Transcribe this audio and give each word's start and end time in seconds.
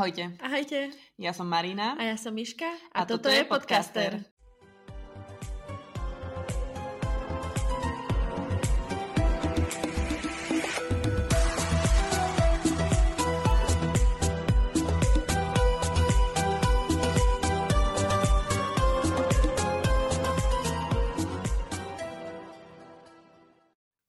Ahojte. 0.00 0.32
Ahojte. 0.40 0.96
Ja 1.20 1.36
som 1.36 1.44
Marina. 1.44 1.92
A 2.00 2.08
ja 2.08 2.16
som 2.16 2.32
Miška. 2.32 2.64
A, 2.96 3.04
a 3.04 3.04
toto, 3.04 3.28
toto 3.28 3.36
je 3.36 3.44
podcaster. 3.44 4.24
podcaster. 4.24 4.40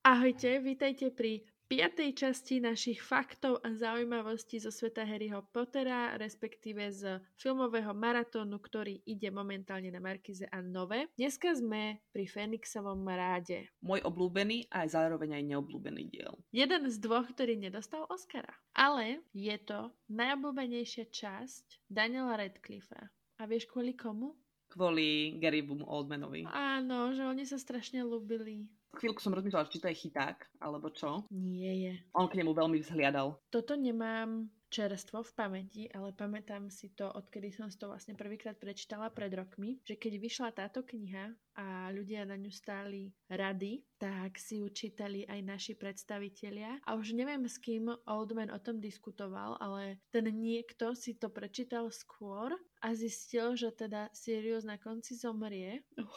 Ahojte, 0.08 0.56
vítajte 0.64 1.12
pri 1.12 1.51
piatej 1.72 2.12
časti 2.12 2.60
našich 2.60 3.00
faktov 3.00 3.64
a 3.64 3.72
zaujímavostí 3.72 4.60
zo 4.60 4.68
sveta 4.68 5.08
Harryho 5.08 5.40
Pottera, 5.56 6.20
respektíve 6.20 6.84
z 6.92 7.16
filmového 7.40 7.96
maratónu, 7.96 8.60
ktorý 8.60 9.00
ide 9.08 9.32
momentálne 9.32 9.88
na 9.88 9.96
Markize 9.96 10.44
a 10.52 10.60
Nové. 10.60 11.08
Dneska 11.16 11.56
sme 11.56 12.04
pri 12.12 12.28
Fenixovom 12.28 13.00
ráde. 13.08 13.72
Môj 13.80 14.04
obľúbený 14.04 14.68
a 14.68 14.84
aj 14.84 15.00
zároveň 15.00 15.40
aj 15.40 15.44
neobľúbený 15.48 16.12
diel. 16.12 16.36
Jeden 16.52 16.92
z 16.92 16.96
dvoch, 17.00 17.24
ktorý 17.32 17.56
nedostal 17.56 18.04
Oscara. 18.12 18.52
Ale 18.76 19.24
je 19.32 19.56
to 19.56 19.96
najobľúbenejšia 20.12 21.08
časť 21.08 21.88
Daniela 21.88 22.36
Radcliffe. 22.36 23.08
A 23.40 23.48
vieš 23.48 23.64
kvôli 23.72 23.96
komu? 23.96 24.36
Kvôli 24.72 25.36
Gary 25.36 25.60
Boom 25.60 25.84
Oldmanovi. 25.84 26.48
Áno, 26.48 27.12
že 27.12 27.28
oni 27.28 27.44
sa 27.44 27.60
strašne 27.60 28.00
ľúbili. 28.00 28.64
Chvíľku 28.96 29.20
som 29.20 29.36
rozmýšľala, 29.36 29.68
či 29.68 29.80
to 29.80 29.88
je 29.92 30.00
chyták, 30.08 30.48
alebo 30.60 30.88
čo. 30.88 31.28
Nie 31.28 31.72
je. 31.76 31.92
On 32.16 32.24
k 32.28 32.40
nemu 32.40 32.56
veľmi 32.56 32.80
vzhliadal. 32.80 33.36
Toto 33.52 33.76
nemám 33.76 34.48
čerstvo 34.72 35.20
v 35.20 35.32
pamäti, 35.36 35.82
ale 35.92 36.16
pamätám 36.16 36.72
si 36.72 36.88
to, 36.96 37.12
odkedy 37.12 37.52
som 37.52 37.68
si 37.68 37.76
to 37.76 37.92
vlastne 37.92 38.16
prvýkrát 38.16 38.56
prečítala 38.56 39.12
pred 39.12 39.28
rokmi, 39.36 39.76
že 39.84 40.00
keď 40.00 40.12
vyšla 40.16 40.48
táto 40.56 40.80
kniha 40.80 41.36
a 41.60 41.92
ľudia 41.92 42.24
na 42.24 42.40
ňu 42.40 42.48
stáli 42.48 43.12
rady, 43.28 43.84
tak 44.00 44.40
si 44.40 44.64
ju 44.64 44.72
čítali 44.72 45.28
aj 45.28 45.40
naši 45.44 45.76
predstavitelia. 45.76 46.80
A 46.88 46.96
už 46.96 47.12
neviem, 47.12 47.44
s 47.44 47.60
kým 47.60 47.92
Oldman 48.08 48.48
o 48.48 48.56
tom 48.56 48.80
diskutoval, 48.80 49.60
ale 49.60 50.00
ten 50.08 50.24
niekto 50.32 50.96
si 50.96 51.20
to 51.20 51.28
prečítal 51.28 51.92
skôr 51.92 52.56
a 52.80 52.96
zistil, 52.96 53.52
že 53.52 53.68
teda 53.76 54.08
Sirius 54.16 54.64
na 54.64 54.80
konci 54.80 55.12
zomrie. 55.12 55.84
Uh 56.00 56.08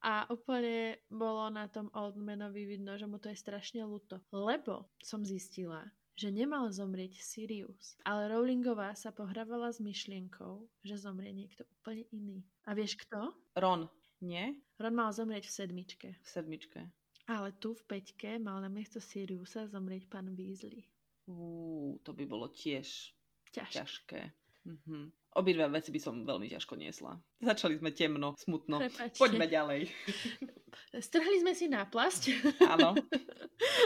a 0.00 0.24
úplne 0.32 0.96
bolo 1.12 1.52
na 1.52 1.68
tom 1.68 1.92
Oldmanovi 1.92 2.64
vidno, 2.64 2.96
že 2.96 3.04
mu 3.04 3.20
to 3.20 3.28
je 3.28 3.36
strašne 3.36 3.84
ľúto. 3.84 4.24
Lebo 4.32 4.88
som 4.96 5.20
zistila, 5.20 5.84
že 6.20 6.28
nemal 6.28 6.68
zomrieť 6.68 7.16
Sirius, 7.16 7.96
ale 8.04 8.28
Rowlingová 8.28 8.92
sa 8.92 9.08
pohrávala 9.08 9.72
s 9.72 9.80
myšlienkou, 9.80 10.68
že 10.84 11.00
zomrie 11.00 11.32
niekto 11.32 11.64
úplne 11.80 12.04
iný. 12.12 12.44
A 12.68 12.76
vieš 12.76 13.00
kto? 13.00 13.32
Ron, 13.56 13.88
nie? 14.20 14.52
Ron 14.76 14.92
mal 14.92 15.16
zomrieť 15.16 15.48
v 15.48 15.56
sedmičke. 15.56 16.08
V 16.20 16.28
sedmičke. 16.28 16.84
Ale 17.24 17.56
tu 17.56 17.72
v 17.72 17.82
peťke 17.88 18.36
mal 18.36 18.60
na 18.60 18.68
miesto 18.68 19.00
Siriusa 19.00 19.64
zomrieť 19.64 20.12
pán 20.12 20.28
Weasley. 20.36 20.84
Uú, 21.24 21.96
to 22.04 22.12
by 22.12 22.28
bolo 22.28 22.52
tiež 22.52 23.16
ťažké. 23.56 23.80
ťažké. 23.80 24.20
Mhm. 24.68 25.16
Obidve 25.30 25.70
veci 25.70 25.94
by 25.94 26.00
som 26.02 26.26
veľmi 26.26 26.50
ťažko 26.50 26.74
niesla. 26.74 27.14
Začali 27.38 27.78
sme 27.78 27.94
temno, 27.94 28.34
smutno. 28.34 28.82
Prepačte. 28.82 29.14
Poďme 29.14 29.46
ďalej. 29.46 29.86
Strhli 30.98 31.38
sme 31.38 31.54
si 31.54 31.70
náplasť. 31.70 32.22
Áno. 32.66 32.98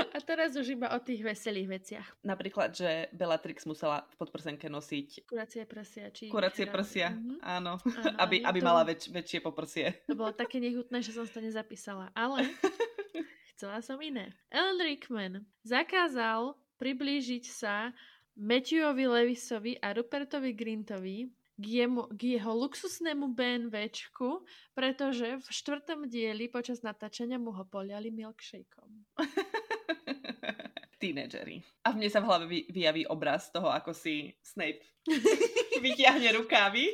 A 0.08 0.16
teraz 0.24 0.56
už 0.56 0.80
iba 0.80 0.88
o 0.96 0.98
tých 1.04 1.20
veselých 1.20 1.68
veciach. 1.68 2.06
Napríklad, 2.24 2.72
že 2.72 3.12
Bellatrix 3.12 3.68
musela 3.68 4.08
v 4.08 4.24
podprsenke 4.24 4.72
nosiť... 4.72 5.28
Kuracie 5.28 5.68
prsia. 5.68 6.08
Či 6.08 6.32
Kuracie 6.32 6.64
prsia, 6.64 7.12
mm-hmm. 7.12 7.44
áno. 7.44 7.76
áno. 7.76 8.14
aby 8.24 8.40
aby 8.40 8.60
to... 8.60 8.64
mala 8.64 8.82
väč- 8.88 9.12
väčšie 9.12 9.44
poprsie. 9.44 10.00
To 10.08 10.16
bolo 10.16 10.32
také 10.32 10.64
nehutné, 10.64 11.04
že 11.04 11.12
som 11.12 11.28
to 11.28 11.44
nezapísala. 11.44 12.08
Ale 12.16 12.48
chcela 13.52 13.84
som 13.84 14.00
iné. 14.00 14.32
Ellen 14.48 14.80
Rickman 14.80 15.44
zakázal 15.60 16.56
priblížiť 16.80 17.44
sa 17.52 17.92
Matthewovi 18.34 19.06
Levisovi 19.06 19.78
a 19.78 19.94
Rupertovi 19.94 20.52
Grintovi 20.52 21.30
k, 21.54 21.64
jemu, 21.66 22.10
k 22.10 22.38
jeho 22.38 22.50
luxusnému 22.50 23.30
BNVčku, 23.30 24.42
pretože 24.74 25.38
v 25.38 25.46
štvrtom 25.46 26.10
dieli 26.10 26.50
počas 26.50 26.82
natáčania 26.82 27.38
mu 27.38 27.54
ho 27.54 27.62
poliali 27.62 28.10
milkshakeom. 28.10 28.90
Tínedžeri. 31.02 31.62
A 31.86 31.94
v 31.94 32.02
mne 32.02 32.08
sa 32.10 32.18
v 32.18 32.26
hlave 32.26 32.44
vyjaví 32.74 33.06
obraz 33.06 33.54
toho, 33.54 33.70
ako 33.70 33.94
si 33.94 34.34
Snape 34.42 34.82
vyťahne 35.84 36.34
rukávy. 36.34 36.90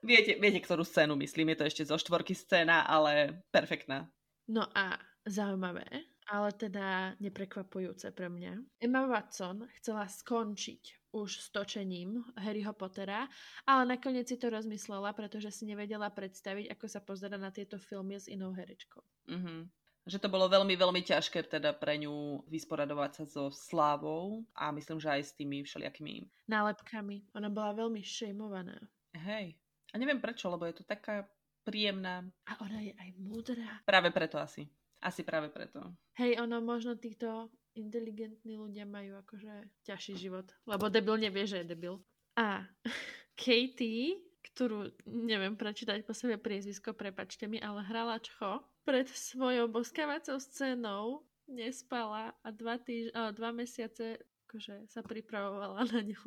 viete, 0.00 0.40
viete, 0.40 0.60
ktorú 0.64 0.80
scénu 0.80 1.12
myslím, 1.20 1.52
je 1.52 1.58
to 1.60 1.68
ešte 1.68 1.82
zo 1.84 1.96
štvorky 2.00 2.32
scéna, 2.32 2.88
ale 2.88 3.44
perfektná. 3.52 4.08
No 4.48 4.64
a 4.72 4.96
zaujímavé, 5.28 5.84
ale 6.28 6.52
teda 6.56 7.16
neprekvapujúce 7.20 8.10
pre 8.16 8.32
mňa. 8.32 8.80
Emma 8.80 9.04
Watson 9.04 9.68
chcela 9.80 10.08
skončiť 10.08 11.12
už 11.14 11.30
s 11.30 11.46
točením 11.54 12.26
Harryho 12.34 12.74
Pottera, 12.74 13.30
ale 13.68 13.82
nakoniec 13.86 14.26
si 14.26 14.34
to 14.34 14.50
rozmyslela, 14.50 15.14
pretože 15.14 15.54
si 15.54 15.64
nevedela 15.68 16.10
predstaviť, 16.10 16.74
ako 16.74 16.86
sa 16.90 17.00
pozera 17.04 17.38
na 17.38 17.54
tieto 17.54 17.78
filmy 17.78 18.18
s 18.18 18.26
inou 18.26 18.50
herečkou. 18.50 19.00
Mm-hmm. 19.30 19.60
Že 20.04 20.20
to 20.20 20.28
bolo 20.28 20.52
veľmi, 20.52 20.76
veľmi 20.76 21.00
ťažké 21.00 21.48
teda 21.48 21.72
pre 21.72 21.96
ňu 21.96 22.44
vysporadovať 22.50 23.10
sa 23.14 23.24
so 23.24 23.44
slávou 23.48 24.44
a 24.52 24.68
myslím, 24.74 25.00
že 25.00 25.08
aj 25.08 25.22
s 25.24 25.32
tými 25.32 25.64
všelijakými... 25.64 26.28
Nálepkami. 26.44 27.32
Ona 27.32 27.48
bola 27.48 27.72
veľmi 27.72 28.04
šejmovaná. 28.04 28.76
Hej. 29.16 29.56
A 29.92 29.94
neviem 29.96 30.20
prečo, 30.20 30.52
lebo 30.52 30.68
je 30.68 30.76
to 30.76 30.84
taká 30.84 31.24
príjemná. 31.64 32.20
A 32.44 32.52
ona 32.60 32.84
je 32.84 32.92
aj 32.92 33.08
múdra. 33.16 33.80
Práve 33.88 34.12
preto 34.12 34.36
asi. 34.36 34.68
Asi 35.04 35.20
práve 35.20 35.52
preto. 35.52 35.84
Hej, 36.16 36.40
ono 36.40 36.64
možno 36.64 36.96
týchto 36.96 37.52
inteligentní 37.76 38.56
ľudia 38.56 38.88
majú 38.88 39.20
akože 39.20 39.84
ťažší 39.84 40.16
život. 40.16 40.48
Lebo 40.64 40.88
debil 40.88 41.20
nevie, 41.20 41.44
že 41.44 41.60
je 41.60 41.70
debil. 41.76 42.00
A 42.40 42.64
Katie, 43.36 44.24
ktorú 44.54 44.96
neviem 45.04 45.58
prečítať 45.60 46.00
po 46.08 46.16
sebe 46.16 46.40
priezvisko, 46.40 46.96
prepačte 46.96 47.44
mi, 47.44 47.60
ale 47.60 47.84
hrala 47.84 48.16
čo 48.22 48.64
pred 48.86 49.04
svojou 49.10 49.68
boskávacou 49.68 50.40
scénou 50.40 51.26
nespala 51.44 52.32
a 52.40 52.48
dva, 52.48 52.80
týž- 52.80 53.12
a 53.12 53.28
dva 53.32 53.52
mesiace 53.52 54.20
akože 54.48 54.88
sa 54.88 55.02
pripravovala 55.02 55.84
na 55.90 56.00
ňu. 56.00 56.24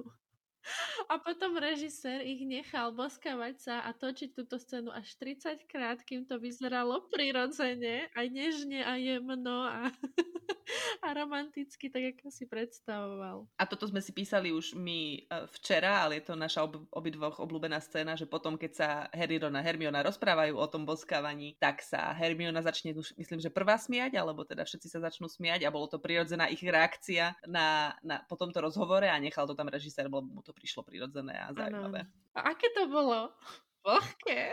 A 1.08 1.22
potom 1.22 1.56
režisér 1.56 2.24
ich 2.24 2.44
nechal 2.44 2.92
boskavať 2.92 3.56
sa 3.62 3.76
a 3.86 3.94
točiť 3.96 4.36
túto 4.36 4.60
scénu 4.60 4.92
až 4.92 5.08
30 5.20 5.64
krát, 5.70 6.00
kým 6.04 6.28
to 6.28 6.36
vyzeralo 6.42 7.08
prirodzene, 7.14 8.12
aj 8.12 8.28
nežne 8.28 8.84
a 8.84 9.00
jemno 9.00 9.68
a 9.68 9.88
a 11.04 11.14
romanticky, 11.16 11.88
tak 11.88 12.18
ako 12.18 12.28
si 12.32 12.46
predstavoval. 12.48 13.48
A 13.56 13.64
toto 13.64 13.88
sme 13.88 14.04
si 14.04 14.12
písali 14.12 14.52
už 14.52 14.76
my 14.76 15.28
uh, 15.28 15.48
včera, 15.60 16.04
ale 16.04 16.20
je 16.20 16.32
to 16.32 16.34
naša 16.36 16.68
ob- 16.68 16.88
obidvoch 16.92 17.40
obľúbená 17.40 17.80
scéna, 17.80 18.20
že 18.20 18.28
potom, 18.28 18.60
keď 18.60 18.72
sa 18.72 18.88
Harry, 19.16 19.40
Ron 19.40 19.56
a 19.56 19.64
Hermiona 19.64 20.04
rozprávajú 20.04 20.60
o 20.60 20.68
tom 20.68 20.84
boskávaní, 20.84 21.56
tak 21.58 21.80
sa 21.84 22.12
Hermiona 22.16 22.60
začne, 22.60 22.96
myslím, 22.96 23.40
že 23.40 23.54
prvá 23.54 23.80
smiať, 23.80 24.20
alebo 24.20 24.44
teda 24.44 24.68
všetci 24.68 24.88
sa 24.92 25.00
začnú 25.04 25.32
smiať 25.32 25.64
a 25.64 25.74
bolo 25.74 25.88
to 25.88 26.02
prirodzená 26.02 26.52
ich 26.52 26.62
reakcia 26.62 27.38
na, 27.48 27.96
na, 28.04 28.24
po 28.28 28.36
tomto 28.36 28.60
rozhovore 28.60 29.08
a 29.08 29.16
nechal 29.22 29.48
to 29.48 29.56
tam 29.56 29.72
režisér, 29.72 30.12
lebo 30.12 30.24
mu 30.24 30.42
to 30.44 30.52
prišlo 30.58 30.82
prirodzené 30.82 31.38
a 31.38 31.54
zaujímavé. 31.54 32.10
Ano. 32.10 32.12
A 32.34 32.54
aké 32.54 32.74
to 32.74 32.90
bolo? 32.90 33.30
Vlhké. 33.86 34.52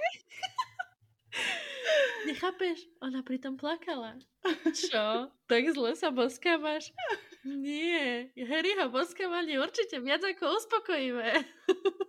Nechápeš? 2.28 2.88
Ona 3.04 3.20
pritom 3.20 3.56
plakala. 3.56 4.16
Čo? 4.88 5.28
Tak 5.48 5.62
zle 5.72 5.92
sa 5.96 6.08
boskávaš? 6.12 6.92
Nie. 7.44 8.32
Harryho 8.36 8.88
boskávanie 8.88 9.60
určite 9.60 10.00
viac 10.00 10.24
ako 10.24 10.56
uspokojivé. 10.60 11.44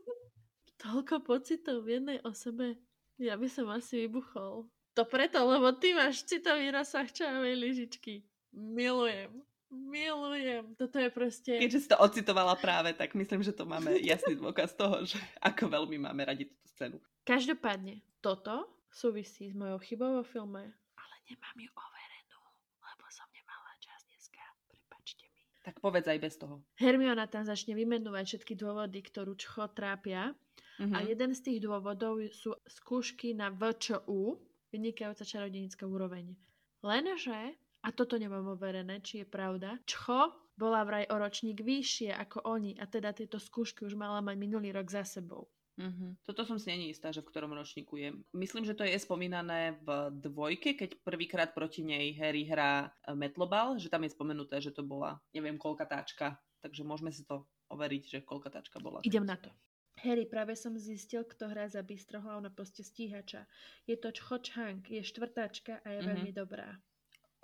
Toľko 0.83 1.25
pocitov 1.25 1.83
v 1.83 1.99
jednej 1.99 2.19
osobe. 2.23 2.79
Ja 3.19 3.39
by 3.39 3.47
som 3.47 3.67
asi 3.71 4.07
vybuchol. 4.07 4.67
To 4.95 5.03
preto, 5.03 5.43
lebo 5.43 5.75
ty 5.75 5.91
máš 5.91 6.23
citový 6.23 6.71
rozsah 6.71 7.07
čajovej 7.11 7.55
lyžičky. 7.59 8.23
Milujem. 8.55 9.43
Milujem. 9.75 10.75
Toto 10.79 10.95
je 10.95 11.09
proste... 11.11 11.51
Keďže 11.59 11.79
si 11.83 11.87
to 11.91 11.99
ocitovala 11.99 12.55
práve, 12.55 12.95
tak 12.95 13.11
myslím, 13.13 13.43
že 13.43 13.51
to 13.51 13.67
máme 13.67 13.91
jasný 14.11 14.39
dôkaz 14.39 14.73
toho, 14.79 15.03
že 15.03 15.19
ako 15.43 15.67
veľmi 15.67 15.99
máme 15.99 16.23
radi 16.23 16.47
túto 16.47 16.65
scénu. 16.71 16.97
Každopádne, 17.27 17.99
toto 18.23 18.69
súvisí 18.87 19.51
s 19.51 19.55
mojou 19.57 19.75
chybou 19.83 20.21
vo 20.21 20.23
filme, 20.23 20.63
ale 20.95 21.15
nemám 21.27 21.57
ju 21.59 21.71
overenú, 21.75 22.39
lebo 22.79 23.03
som 23.11 23.27
nemala 23.35 23.71
čas 23.83 23.99
dneska. 24.07 24.43
Prepačte 24.71 25.25
mi. 25.35 25.43
Tak 25.67 25.83
povedz 25.83 26.07
aj 26.07 26.19
bez 26.23 26.33
toho. 26.39 26.63
Hermiona 26.79 27.27
tam 27.27 27.43
začne 27.43 27.75
vymenovať 27.75 28.23
všetky 28.23 28.53
dôvody, 28.55 29.03
ktorú 29.03 29.35
Čcho 29.35 29.67
trápia. 29.75 30.31
Uh-huh. 30.75 30.91
A 30.95 31.03
mhm. 31.03 31.07
jeden 31.11 31.31
z 31.35 31.39
tých 31.43 31.59
dôvodov 31.63 32.19
sú 32.31 32.55
skúšky 32.67 33.35
na 33.35 33.51
VČU, 33.51 34.39
vynikajúca 34.71 35.23
čarodenická 35.23 35.87
úroveň. 35.87 36.35
Lenže, 36.83 37.57
a 37.85 37.93
toto 37.93 38.17
nemám 38.17 38.57
overené, 38.57 38.97
či 39.05 39.21
je 39.21 39.27
pravda, 39.29 39.77
Čcho 39.85 40.33
bola 40.57 40.81
vraj 40.81 41.05
o 41.13 41.15
ročník 41.21 41.61
vyššie 41.61 42.09
ako 42.15 42.49
oni 42.49 42.73
a 42.81 42.89
teda 42.89 43.13
tieto 43.13 43.37
skúšky 43.37 43.85
už 43.85 43.93
mala 43.93 44.25
mať 44.25 44.35
minulý 44.41 44.73
rok 44.73 44.89
za 44.89 45.05
sebou. 45.05 45.45
Mm-hmm. 45.75 46.23
Toto 46.23 46.47
som 46.47 46.55
si 46.55 46.71
není 46.71 46.95
istá, 46.95 47.11
že 47.11 47.19
v 47.19 47.27
ktorom 47.27 47.51
ročníku 47.51 47.99
je. 47.99 48.15
Myslím, 48.31 48.63
že 48.63 48.79
to 48.79 48.87
je 48.87 48.95
spomínané 48.95 49.75
v 49.83 50.07
dvojke, 50.23 50.71
keď 50.71 51.03
prvýkrát 51.03 51.51
proti 51.51 51.83
nej 51.83 52.15
Harry 52.15 52.47
hrá 52.47 52.87
e, 53.03 53.11
Metlobal, 53.11 53.75
že 53.75 53.91
tam 53.91 54.07
je 54.07 54.15
spomenuté, 54.15 54.63
že 54.63 54.71
to 54.71 54.87
bola 54.87 55.19
neviem 55.35 55.59
koľka 55.59 55.83
táčka, 55.83 56.39
takže 56.63 56.87
môžeme 56.87 57.11
si 57.11 57.27
to 57.27 57.43
overiť, 57.67 58.03
že 58.07 58.17
koľka 58.23 58.55
táčka 58.55 58.79
bola. 58.79 59.03
Idem 59.03 59.27
na 59.27 59.35
to. 59.35 59.51
Harry, 59.99 60.23
práve 60.23 60.55
som 60.55 60.75
zistil, 60.79 61.27
kto 61.27 61.51
hrá 61.51 61.67
za 61.67 61.83
bystrohlav 61.83 62.39
na 62.39 62.51
poste 62.51 62.83
stíhača. 62.83 63.43
Je 63.83 63.99
to 63.99 64.15
Cho 64.15 64.39
Chang, 64.39 64.79
je 64.87 65.03
štvrtáčka 65.03 65.83
a 65.83 65.87
je 65.91 65.99
mm-hmm. 65.99 66.07
veľmi 66.07 66.31
dobrá. 66.31 66.71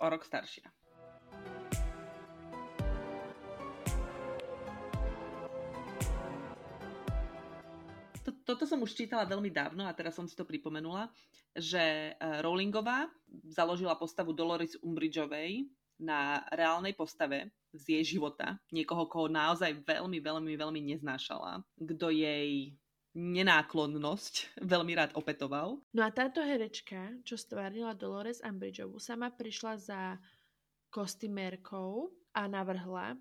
O 0.02 0.06
rok 0.10 0.26
staršia. 0.26 0.66
toto 8.42 8.66
som 8.66 8.82
už 8.84 8.92
čítala 8.92 9.24
veľmi 9.24 9.48
dávno 9.48 9.86
a 9.86 9.96
teraz 9.96 10.18
som 10.18 10.28
si 10.28 10.36
to 10.36 10.44
pripomenula, 10.44 11.08
že 11.56 12.12
e, 12.12 12.12
Rowlingová 12.44 13.08
založila 13.48 13.96
postavu 13.96 14.36
Dolores 14.36 14.76
Umbridgeovej 14.82 15.72
na 16.02 16.42
reálnej 16.52 16.92
postave 16.92 17.48
z 17.72 17.96
jej 17.96 18.18
života. 18.18 18.60
Niekoho, 18.74 19.08
koho 19.08 19.26
naozaj 19.30 19.86
veľmi, 19.86 20.20
veľmi, 20.20 20.52
veľmi 20.58 20.80
neznášala. 20.92 21.64
Kto 21.80 22.12
jej 22.12 22.76
nenáklonnosť 23.12 24.64
veľmi 24.64 24.92
rád 24.96 25.10
opetoval. 25.14 25.80
No 25.92 26.00
a 26.04 26.10
táto 26.12 26.40
herečka, 26.40 27.12
čo 27.28 27.36
stvárnila 27.36 27.92
Dolores 27.92 28.40
Umbridgeovú, 28.40 28.96
sama 28.96 29.28
prišla 29.28 29.72
za 29.76 30.00
kostymérkou 30.88 32.12
a 32.32 32.48
navrhla, 32.48 33.16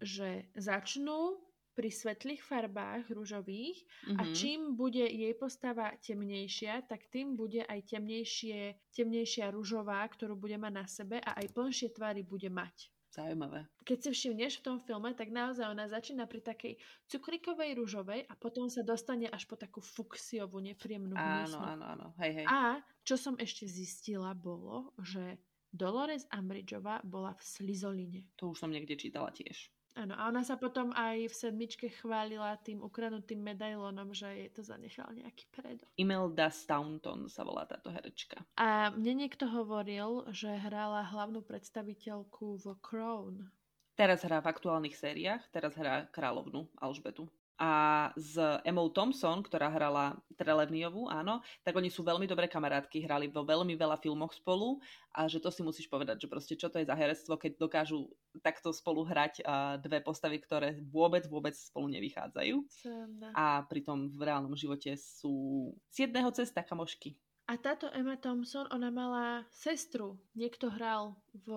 že 0.00 0.48
začnú 0.56 1.40
pri 1.74 1.90
svetlých 1.90 2.38
farbách 2.38 3.10
rúžových 3.10 3.82
mm-hmm. 3.82 4.18
a 4.18 4.22
mhm. 4.22 4.32
čím 4.32 4.60
bude 4.78 5.02
jej 5.02 5.34
postava 5.34 5.90
temnejšia, 5.98 6.86
tak 6.86 7.10
tým 7.10 7.34
bude 7.34 7.66
aj 7.66 7.90
temnejšie, 7.90 8.78
temnejšia 8.94 9.50
rúžová, 9.50 10.06
ktorú 10.06 10.38
bude 10.38 10.54
mať 10.54 10.72
na 10.72 10.86
sebe 10.86 11.18
a 11.18 11.34
aj 11.34 11.50
plnšie 11.50 11.90
tvary 11.90 12.22
bude 12.22 12.46
mať. 12.46 12.93
Zaujímavé. 13.14 13.70
Keď 13.86 13.98
si 14.02 14.10
všimneš 14.10 14.58
v 14.58 14.64
tom 14.66 14.78
filme, 14.82 15.14
tak 15.14 15.30
naozaj 15.30 15.70
ona 15.70 15.86
začína 15.86 16.26
pri 16.26 16.42
takej 16.42 16.74
cukrikovej 17.06 17.78
rúžovej 17.78 18.26
a 18.26 18.34
potom 18.34 18.66
sa 18.66 18.82
dostane 18.82 19.30
až 19.30 19.46
po 19.46 19.54
takú 19.54 19.78
fuksiovú, 19.78 20.58
nepríjemnú 20.58 21.14
Áno, 21.14 21.62
áno, 21.62 21.84
áno. 21.94 22.06
Hej, 22.18 22.42
hej. 22.42 22.46
A 22.50 22.82
čo 23.06 23.14
som 23.14 23.38
ešte 23.38 23.70
zistila 23.70 24.34
bolo, 24.34 24.90
že 24.98 25.38
Dolores 25.70 26.26
Umbridgeová 26.34 27.06
bola 27.06 27.38
v 27.38 27.42
Slizoline. 27.46 28.20
To 28.42 28.50
už 28.50 28.66
som 28.66 28.74
niekde 28.74 28.98
čítala 28.98 29.30
tiež. 29.30 29.70
Áno, 29.94 30.18
a 30.18 30.26
ona 30.26 30.42
sa 30.42 30.58
potom 30.58 30.90
aj 30.90 31.30
v 31.30 31.34
sedmičke 31.34 31.86
chválila 32.02 32.58
tým 32.58 32.82
ukradnutým 32.82 33.38
medailónom, 33.38 34.10
že 34.10 34.26
jej 34.26 34.50
to 34.50 34.66
zanechal 34.66 35.06
nejaký 35.14 35.46
predok. 35.54 35.86
Imelda 35.94 36.50
Staunton 36.50 37.30
sa 37.30 37.46
volá 37.46 37.62
táto 37.62 37.94
herečka. 37.94 38.42
A 38.58 38.90
mne 38.90 39.22
niekto 39.22 39.46
hovoril, 39.46 40.26
že 40.34 40.50
hrala 40.50 41.06
hlavnú 41.06 41.46
predstaviteľku 41.46 42.58
v 42.58 42.66
Crown. 42.82 43.46
Teraz 43.94 44.26
hrá 44.26 44.42
v 44.42 44.50
aktuálnych 44.50 44.98
sériách, 44.98 45.46
teraz 45.54 45.78
hrá 45.78 46.10
kráľovnu 46.10 46.66
Alžbetu 46.82 47.30
a 47.54 48.10
s 48.18 48.34
Emou 48.66 48.90
Thompson, 48.90 49.38
ktorá 49.38 49.70
hrala 49.70 50.18
Trelevniovú, 50.34 51.06
áno, 51.06 51.38
tak 51.62 51.78
oni 51.78 51.86
sú 51.86 52.02
veľmi 52.02 52.26
dobré 52.26 52.50
kamarátky, 52.50 53.06
hrali 53.06 53.30
vo 53.30 53.46
veľmi 53.46 53.78
veľa 53.78 54.02
filmoch 54.02 54.34
spolu 54.34 54.82
a 55.14 55.30
že 55.30 55.38
to 55.38 55.54
si 55.54 55.62
musíš 55.62 55.86
povedať, 55.86 56.26
že 56.26 56.30
proste 56.30 56.58
čo 56.58 56.66
to 56.66 56.82
je 56.82 56.90
za 56.90 56.98
herectvo, 56.98 57.38
keď 57.38 57.54
dokážu 57.54 58.10
takto 58.42 58.74
spolu 58.74 59.06
hrať 59.06 59.46
uh, 59.46 59.78
dve 59.78 60.02
postavy, 60.02 60.42
ktoré 60.42 60.82
vôbec, 60.90 61.22
vôbec 61.30 61.54
spolu 61.54 61.94
nevychádzajú. 61.94 62.56
Sranda. 62.66 63.30
A 63.38 63.62
pritom 63.70 64.10
v 64.10 64.20
reálnom 64.26 64.58
živote 64.58 64.98
sú 64.98 65.70
z 65.94 66.10
jedného 66.10 66.34
cesta 66.34 66.66
kamošky. 66.66 67.14
A 67.44 67.60
táto 67.60 67.92
Emma 67.92 68.16
Thompson, 68.16 68.64
ona 68.72 68.88
mala 68.88 69.44
sestru. 69.52 70.16
Niekto 70.32 70.72
hral 70.72 71.12
v 71.36 71.52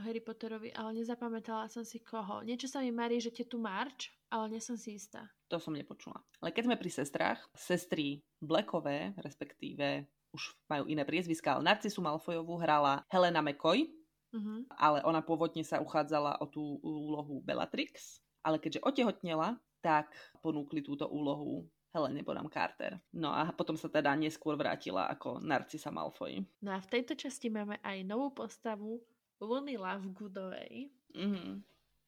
Harry 0.00 0.24
Potterovi, 0.24 0.72
ale 0.72 0.96
nezapamätala 0.96 1.68
som 1.68 1.84
si 1.84 2.00
koho. 2.00 2.40
Niečo 2.40 2.64
sa 2.64 2.80
mi 2.80 2.88
marí, 2.88 3.20
že 3.20 3.28
tu 3.44 3.60
March, 3.60 4.08
ale 4.32 4.56
nie 4.56 4.60
som 4.64 4.80
si 4.80 4.96
istá. 4.96 5.28
To 5.52 5.60
som 5.60 5.76
nepočula. 5.76 6.16
Ale 6.40 6.56
keď 6.56 6.72
sme 6.72 6.80
pri 6.80 6.90
sestrách, 6.92 7.44
sestry 7.52 8.24
Blackové, 8.40 9.12
respektíve 9.20 10.08
už 10.32 10.56
majú 10.64 10.88
iné 10.88 11.04
priezviská, 11.04 11.56
ale 11.56 11.68
Narcisu 11.68 12.00
Malfojovú 12.00 12.56
hrala 12.64 13.04
Helena 13.12 13.44
McCoy, 13.44 13.84
uh-huh. 14.32 14.64
ale 14.80 15.04
ona 15.04 15.20
pôvodne 15.20 15.60
sa 15.60 15.80
uchádzala 15.80 16.40
o 16.40 16.48
tú 16.48 16.80
úlohu 16.80 17.44
Bellatrix, 17.44 18.24
ale 18.40 18.56
keďže 18.56 18.80
otehotnela, 18.80 19.60
tak 19.84 20.10
ponúkli 20.40 20.82
túto 20.82 21.06
úlohu 21.06 21.68
Helene 21.92 22.20
Bonham 22.20 22.48
Carter. 22.52 23.00
No 23.16 23.32
a 23.32 23.48
potom 23.52 23.76
sa 23.76 23.88
teda 23.88 24.12
neskôr 24.12 24.54
vrátila 24.54 25.08
ako 25.08 25.40
Narcisa 25.40 25.88
Malfoy. 25.88 26.44
No 26.60 26.76
a 26.76 26.78
v 26.84 26.90
tejto 26.90 27.16
časti 27.16 27.48
máme 27.48 27.80
aj 27.80 28.04
novú 28.04 28.34
postavu 28.36 29.00
Luny 29.40 29.80
Lovegoodovej. 29.80 30.92
Mm-hmm. 31.16 31.52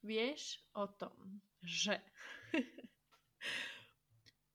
Vieš 0.04 0.60
o 0.76 0.84
tom, 0.88 1.40
že 1.64 2.00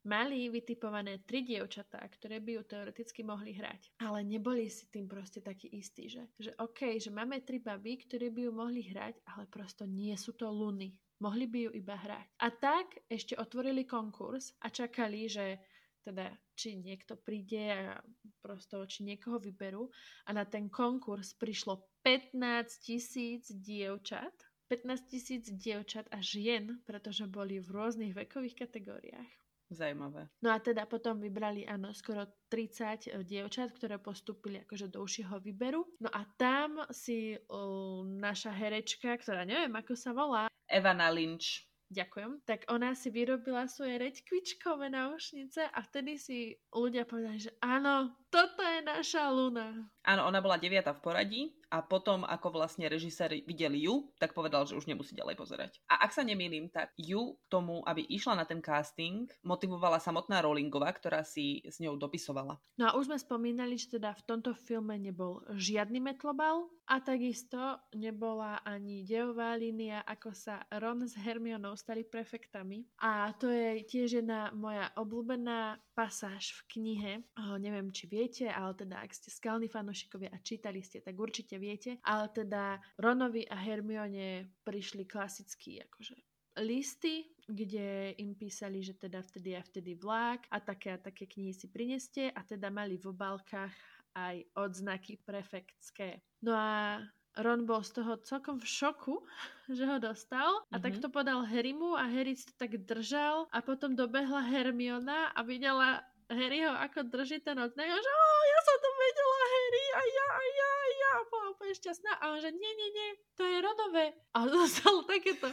mali 0.05 0.45
vytipované 0.53 1.25
tri 1.25 1.41
dievčatá, 1.41 1.97
ktoré 2.05 2.37
by 2.37 2.61
ju 2.61 2.63
teoreticky 2.69 3.25
mohli 3.25 3.57
hrať. 3.57 3.97
Ale 4.05 4.21
neboli 4.21 4.69
si 4.69 4.85
tým 4.93 5.09
proste 5.09 5.41
takí 5.41 5.65
istí, 5.73 6.05
že, 6.05 6.29
že 6.37 6.53
OK, 6.61 7.01
že 7.01 7.09
máme 7.09 7.41
tri 7.41 7.57
baby, 7.57 8.05
ktoré 8.05 8.29
by 8.29 8.45
ju 8.45 8.51
mohli 8.53 8.85
hrať, 8.85 9.25
ale 9.25 9.49
prosto 9.49 9.89
nie 9.89 10.13
sú 10.13 10.37
to 10.37 10.45
luny. 10.45 10.93
Mohli 11.23 11.45
by 11.47 11.59
ju 11.67 11.71
iba 11.79 11.95
hrať. 11.95 12.27
A 12.43 12.47
tak 12.51 12.99
ešte 13.07 13.39
otvorili 13.39 13.87
konkurs 13.87 14.51
a 14.59 14.67
čakali, 14.67 15.31
že 15.31 15.63
teda 16.05 16.29
či 16.53 16.77
niekto 16.77 17.17
príde 17.17 17.71
a 17.73 17.97
prosto 18.43 18.85
či 18.85 19.07
niekoho 19.07 19.41
vyberú 19.41 19.89
a 20.27 20.37
na 20.37 20.45
ten 20.45 20.69
konkurs 20.69 21.33
prišlo 21.33 21.81
15 22.05 22.37
tisíc 22.85 23.49
dievčat 23.49 24.33
15 24.69 25.05
tisíc 25.05 25.45
dievčat 25.53 26.09
a 26.09 26.17
žien, 26.25 26.81
pretože 26.89 27.29
boli 27.29 27.61
v 27.61 27.69
rôznych 27.69 28.17
vekových 28.17 28.65
kategóriách. 28.65 29.29
Zajímavé. 29.69 30.29
No 30.45 30.53
a 30.53 30.61
teda 30.61 30.85
potom 30.85 31.17
vybrali, 31.17 31.65
áno, 31.65 31.89
skoro 31.89 32.29
30 32.53 33.09
e, 33.09 33.25
dievčat, 33.25 33.73
ktoré 33.73 33.97
postúpili 33.97 34.61
akože 34.61 34.93
do 34.93 35.01
užšieho 35.01 35.41
výberu. 35.41 35.89
No 35.97 36.09
a 36.13 36.21
tam 36.37 36.85
si 36.93 37.33
uh, 37.33 38.05
naša 38.05 38.53
herečka, 38.53 39.17
ktorá 39.17 39.41
neviem, 39.41 39.73
ako 39.73 39.97
sa 39.97 40.13
volá. 40.13 40.45
Evana 40.75 41.07
Lynch. 41.07 41.63
Ďakujem. 41.85 42.43
Tak 42.43 42.67
ona 42.67 42.97
si 42.97 43.13
vyrobila 43.13 43.69
svoje 43.69 44.01
reďkvičkové 44.01 44.91
náušnice 44.91 45.69
a 45.69 45.79
vtedy 45.85 46.17
si 46.19 46.57
ľudia 46.73 47.07
povedali, 47.07 47.39
že 47.39 47.53
áno, 47.61 48.11
toto 48.29 48.61
je 48.61 48.79
naša 48.85 49.31
Luna. 49.31 49.89
Áno, 50.05 50.29
ona 50.29 50.37
bola 50.37 50.61
deviata 50.61 50.93
v 50.93 51.01
poradí 51.01 51.41
a 51.73 51.81
potom, 51.81 52.21
ako 52.21 52.61
vlastne 52.61 52.85
režisér 52.85 53.41
videli 53.43 53.89
ju, 53.89 54.13
tak 54.21 54.37
povedal, 54.37 54.69
že 54.69 54.77
už 54.77 54.85
nemusí 54.85 55.17
ďalej 55.17 55.35
pozerať. 55.35 55.71
A 55.89 56.05
ak 56.05 56.13
sa 56.13 56.21
nemýlim, 56.21 56.69
tak 56.69 56.93
ju 56.93 57.35
k 57.35 57.45
tomu, 57.49 57.81
aby 57.89 58.05
išla 58.05 58.37
na 58.37 58.45
ten 58.45 58.61
casting, 58.61 59.25
motivovala 59.41 59.97
samotná 59.97 60.45
Rowlingová, 60.45 60.93
ktorá 60.93 61.25
si 61.25 61.65
s 61.65 61.81
ňou 61.81 61.97
dopisovala. 61.97 62.61
No 62.77 62.83
a 62.87 62.95
už 62.95 63.09
sme 63.09 63.17
spomínali, 63.17 63.81
že 63.81 63.97
teda 63.97 64.13
v 64.13 64.25
tomto 64.29 64.53
filme 64.53 64.93
nebol 65.01 65.41
žiadny 65.57 65.97
metlobal 65.97 66.69
a 66.85 67.01
takisto 67.01 67.81
nebola 67.97 68.61
ani 68.61 69.01
dejová 69.01 69.57
línia, 69.57 70.05
ako 70.05 70.37
sa 70.37 70.61
Ron 70.69 71.09
s 71.09 71.17
Hermionou 71.17 71.73
stali 71.73 72.05
prefektami. 72.05 72.85
A 73.01 73.33
to 73.33 73.49
je 73.49 73.81
tiež 73.89 74.21
jedna 74.21 74.53
moja 74.53 74.93
obľúbená 74.93 75.81
pasáž 75.97 76.53
v 76.53 76.77
knihe. 76.77 77.13
O, 77.41 77.57
neviem, 77.57 77.89
či 77.89 78.05
viete, 78.25 78.49
ale 78.49 78.73
teda 78.73 79.05
ak 79.05 79.13
ste 79.13 79.29
skalní 79.29 79.69
fanúšikovia 79.69 80.33
a 80.33 80.41
čítali 80.41 80.81
ste, 80.81 81.05
tak 81.05 81.13
určite 81.13 81.61
viete. 81.61 82.01
Ale 82.01 82.33
teda 82.33 82.81
Ronovi 82.97 83.45
a 83.45 83.53
Hermione 83.53 84.49
prišli 84.65 85.05
klasický 85.05 85.85
akože 85.85 86.17
listy, 86.65 87.29
kde 87.45 88.17
im 88.17 88.33
písali, 88.33 88.81
že 88.81 88.97
teda 88.97 89.21
vtedy 89.21 89.53
a 89.53 89.61
vtedy 89.61 89.93
vlák 89.93 90.49
a 90.49 90.57
také 90.57 90.95
a 90.95 90.97
také 90.97 91.29
knihy 91.29 91.53
si 91.53 91.69
prineste 91.69 92.33
a 92.33 92.41
teda 92.41 92.73
mali 92.73 92.97
v 92.97 93.13
obálkach 93.13 93.75
aj 94.17 94.41
odznaky 94.57 95.21
prefektské. 95.21 96.23
No 96.41 96.55
a 96.55 97.03
Ron 97.35 97.67
bol 97.67 97.83
z 97.83 97.99
toho 97.99 98.15
celkom 98.23 98.57
v 98.57 98.65
šoku, 98.65 99.21
že 99.77 99.85
ho 99.85 99.99
dostal 100.01 100.63
a 100.71 100.79
mm-hmm. 100.79 100.81
tak 100.81 100.93
mhm. 100.97 101.01
to 101.05 101.07
podal 101.13 101.39
Harrymu 101.45 101.93
a 101.93 102.09
Harry 102.09 102.33
to 102.33 102.55
tak 102.57 102.79
držal 102.87 103.45
a 103.51 103.59
potom 103.61 103.93
dobehla 103.93 104.41
Hermiona 104.47 105.35
a 105.35 105.43
videla 105.43 106.01
Harryho, 106.25 106.73
ako 106.73 107.05
drží 107.05 107.37
ten 107.45 107.53
odznak 107.53 107.85
a 107.85 107.97
že 108.01 108.11
oh, 108.11 108.41
ja 108.49 108.59
som 108.65 108.77
to 108.81 108.89
vedela, 108.97 109.39
Harry, 109.45 109.85
a 109.93 110.01
ja, 110.01 110.27
a 110.33 110.43
ja, 110.43 110.69
a 110.73 110.87
ja. 110.89 111.11
A 111.15 111.21
bola 111.29 111.45
úplne 111.53 111.73
šťastná. 111.77 112.11
A 112.17 112.23
on 112.33 112.39
že 112.41 112.49
nie, 112.49 112.73
nie, 112.73 112.89
nie, 112.89 113.09
to 113.37 113.45
je 113.45 113.57
rodové. 113.61 114.05
A 114.33 114.49
dostal 114.49 115.05
takéto 115.05 115.47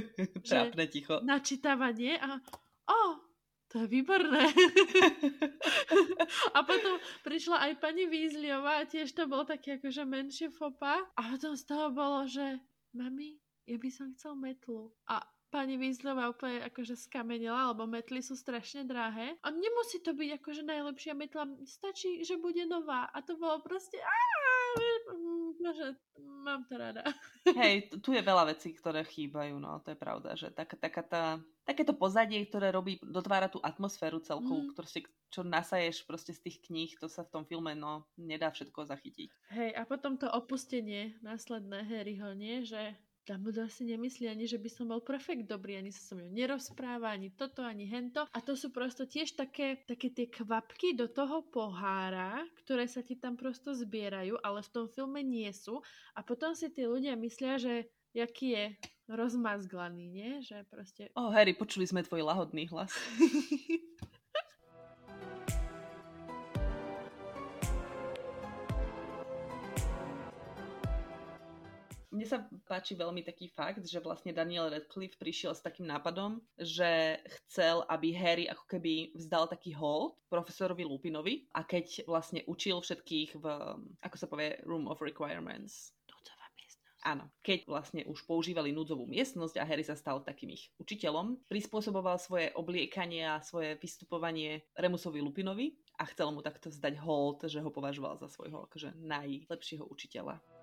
že 0.48 0.68
ticho. 0.92 1.24
načítavanie 1.24 2.20
a 2.20 2.36
oh, 2.92 3.24
to 3.72 3.84
je 3.84 3.86
výborné. 3.88 4.48
a 6.56 6.58
potom 6.64 7.00
prišla 7.24 7.68
aj 7.68 7.72
pani 7.80 8.08
Vízliová 8.08 8.80
a 8.80 8.88
tiež 8.88 9.12
to 9.12 9.28
bol 9.28 9.44
taký 9.48 9.76
akože 9.76 10.08
menšie 10.08 10.48
fopa. 10.48 11.04
A 11.16 11.20
potom 11.36 11.52
z 11.56 11.64
toho 11.68 11.92
bolo, 11.92 12.24
že 12.24 12.60
mami, 12.96 13.36
ja 13.68 13.76
by 13.76 13.90
som 13.92 14.12
chcel 14.16 14.36
metlu. 14.36 14.92
A 15.08 15.20
pani 15.48 15.80
Weasleová 15.80 16.28
úplne 16.28 16.64
akože 16.68 16.94
skamenila, 16.94 17.72
lebo 17.72 17.88
metly 17.88 18.20
sú 18.20 18.36
strašne 18.36 18.84
drahé. 18.84 19.36
A 19.40 19.48
nemusí 19.48 20.00
to 20.04 20.12
byť 20.12 20.40
akože 20.40 20.62
najlepšia 20.64 21.12
metla, 21.16 21.48
stačí, 21.64 22.22
že 22.24 22.36
bude 22.36 22.64
nová. 22.68 23.08
A 23.12 23.24
to 23.24 23.36
bolo 23.40 23.60
proste... 23.64 23.98
Bože, 25.58 25.96
mám 26.44 26.64
to 26.68 26.78
rada. 26.78 27.02
Hej, 27.44 27.90
tu 28.04 28.12
je 28.14 28.22
veľa 28.22 28.52
vecí, 28.52 28.70
ktoré 28.76 29.02
chýbajú, 29.02 29.58
no 29.58 29.80
to 29.82 29.92
je 29.92 29.98
pravda, 29.98 30.36
že 30.38 30.52
tak, 30.54 30.76
taká 30.78 31.02
tá, 31.02 31.24
takéto 31.64 31.96
pozadie, 31.96 32.44
ktoré 32.46 32.70
robí, 32.70 33.00
dotvára 33.02 33.50
tú 33.50 33.58
atmosféru 33.64 34.22
celkovú, 34.22 34.68
mm. 34.68 34.70
ktorú 34.76 34.88
si, 34.88 35.00
čo 35.32 35.42
nasaješ 35.42 36.04
proste 36.04 36.36
z 36.36 36.46
tých 36.46 36.56
kníh, 36.68 36.92
to 37.00 37.10
sa 37.10 37.26
v 37.26 37.32
tom 37.32 37.44
filme, 37.48 37.74
no, 37.74 38.06
nedá 38.20 38.52
všetko 38.52 38.86
zachytiť. 38.86 39.28
Hej, 39.50 39.70
a 39.74 39.82
potom 39.88 40.14
to 40.20 40.28
opustenie 40.30 41.16
následné 41.24 41.84
Harryho, 41.84 42.36
nie, 42.36 42.62
že 42.62 42.94
Dumbledore 43.28 43.68
si 43.68 43.84
nemyslí 43.84 44.24
ani, 44.24 44.48
že 44.48 44.56
by 44.56 44.72
som 44.72 44.88
bol 44.88 45.04
perfekt 45.04 45.44
dobrý, 45.44 45.76
ani 45.76 45.92
sa 45.92 46.00
so 46.00 46.16
mnou 46.16 46.32
nerozpráva, 46.32 47.12
ani 47.12 47.28
toto, 47.28 47.60
ani 47.60 47.84
hento. 47.84 48.24
A 48.32 48.38
to 48.40 48.56
sú 48.56 48.72
prosto 48.72 49.04
tiež 49.04 49.36
také, 49.36 49.84
také 49.84 50.08
tie 50.08 50.32
kvapky 50.32 50.96
do 50.96 51.12
toho 51.12 51.44
pohára, 51.44 52.40
ktoré 52.64 52.88
sa 52.88 53.04
ti 53.04 53.20
tam 53.20 53.36
prosto 53.36 53.76
zbierajú, 53.76 54.40
ale 54.40 54.64
v 54.64 54.72
tom 54.72 54.88
filme 54.88 55.20
nie 55.20 55.52
sú. 55.52 55.84
A 56.16 56.24
potom 56.24 56.56
si 56.56 56.72
tí 56.72 56.88
ľudia 56.88 57.20
myslia, 57.20 57.60
že 57.60 57.92
jaký 58.16 58.56
je 58.56 58.64
rozmazglaný, 59.12 60.08
nie? 60.08 60.30
Že 60.40 60.56
proste... 60.64 61.02
O, 61.12 61.28
oh, 61.28 61.30
Harry, 61.36 61.52
počuli 61.52 61.84
sme 61.84 62.00
tvoj 62.00 62.24
lahodný 62.24 62.64
hlas. 62.72 62.96
Mne 72.18 72.26
sa 72.26 72.42
páči 72.66 72.98
veľmi 72.98 73.22
taký 73.22 73.46
fakt, 73.46 73.86
že 73.86 74.02
vlastne 74.02 74.34
Daniel 74.34 74.66
Radcliffe 74.66 75.14
prišiel 75.22 75.54
s 75.54 75.62
takým 75.62 75.86
nápadom, 75.86 76.42
že 76.58 77.14
chcel, 77.46 77.86
aby 77.86 78.10
Harry 78.10 78.50
ako 78.50 78.66
keby 78.66 79.14
vzdal 79.14 79.46
taký 79.46 79.70
hold 79.78 80.18
profesorovi 80.26 80.82
Lupinovi 80.82 81.46
a 81.54 81.62
keď 81.62 82.10
vlastne 82.10 82.42
učil 82.50 82.82
všetkých 82.82 83.38
v, 83.38 83.46
ako 84.02 84.16
sa 84.18 84.26
povie, 84.26 84.58
Room 84.66 84.90
of 84.90 84.98
Requirements, 84.98 85.94
Áno, 87.06 87.30
keď 87.46 87.70
vlastne 87.70 88.02
už 88.10 88.26
používali 88.26 88.74
núdzovú 88.74 89.06
miestnosť 89.06 89.62
a 89.62 89.64
Harry 89.70 89.86
sa 89.86 89.94
stal 89.94 90.18
takým 90.26 90.58
ich 90.58 90.66
učiteľom, 90.82 91.46
prispôsoboval 91.46 92.18
svoje 92.18 92.50
obliekanie 92.58 93.22
a 93.22 93.38
svoje 93.38 93.78
vystupovanie 93.78 94.66
Remusovi 94.74 95.22
Lupinovi 95.22 95.78
a 95.94 96.10
chcel 96.10 96.34
mu 96.34 96.42
takto 96.42 96.74
vzdať 96.74 96.98
hold, 96.98 97.46
že 97.46 97.62
ho 97.62 97.70
považoval 97.70 98.18
za 98.18 98.26
svojho 98.26 98.66
akože 98.66 98.98
najlepšieho 98.98 99.86
učiteľa. 99.86 100.57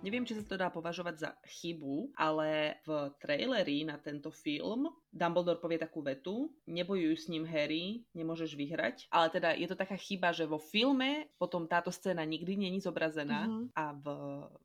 Neviem, 0.00 0.24
či 0.24 0.32
sa 0.32 0.44
to 0.44 0.56
dá 0.56 0.72
považovať 0.72 1.14
za 1.20 1.30
chybu, 1.44 2.16
ale 2.16 2.80
v 2.88 3.12
traileri 3.20 3.84
na 3.84 4.00
tento 4.00 4.32
film 4.32 4.88
Dumbledore 5.10 5.58
povie 5.58 5.76
takú 5.76 6.00
vetu, 6.06 6.54
nebojuj 6.70 7.14
s 7.18 7.26
ním 7.26 7.42
Harry, 7.42 8.06
nemôžeš 8.14 8.54
vyhrať. 8.54 9.10
Ale 9.10 9.26
teda 9.28 9.58
je 9.58 9.66
to 9.66 9.74
taká 9.74 9.98
chyba, 9.98 10.30
že 10.30 10.46
vo 10.46 10.62
filme 10.62 11.26
potom 11.34 11.66
táto 11.66 11.90
scéna 11.90 12.22
nikdy 12.22 12.54
není 12.54 12.78
zobrazená 12.78 13.50
mm-hmm. 13.50 13.74
a 13.74 13.84
v, 13.92 14.06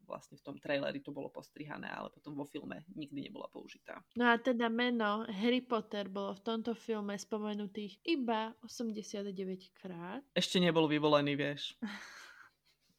vlastne 0.05 0.37
v 0.37 0.45
tom 0.45 0.55
traileri 0.61 1.01
to 1.01 1.09
bolo 1.09 1.33
postrihané, 1.33 1.89
ale 1.89 2.13
potom 2.13 2.37
vo 2.37 2.45
filme 2.45 2.85
nikdy 2.93 3.25
nebola 3.25 3.49
použitá. 3.49 4.05
No 4.13 4.29
a 4.29 4.37
teda 4.37 4.69
meno 4.69 5.25
Harry 5.27 5.65
Potter 5.65 6.05
bolo 6.07 6.37
v 6.37 6.45
tomto 6.45 6.77
filme 6.77 7.17
spomenutých 7.17 7.97
iba 8.05 8.53
89 8.61 9.33
krát. 9.81 10.21
Ešte 10.37 10.61
nebol 10.61 10.85
vyvolený, 10.85 11.33
vieš. 11.33 11.73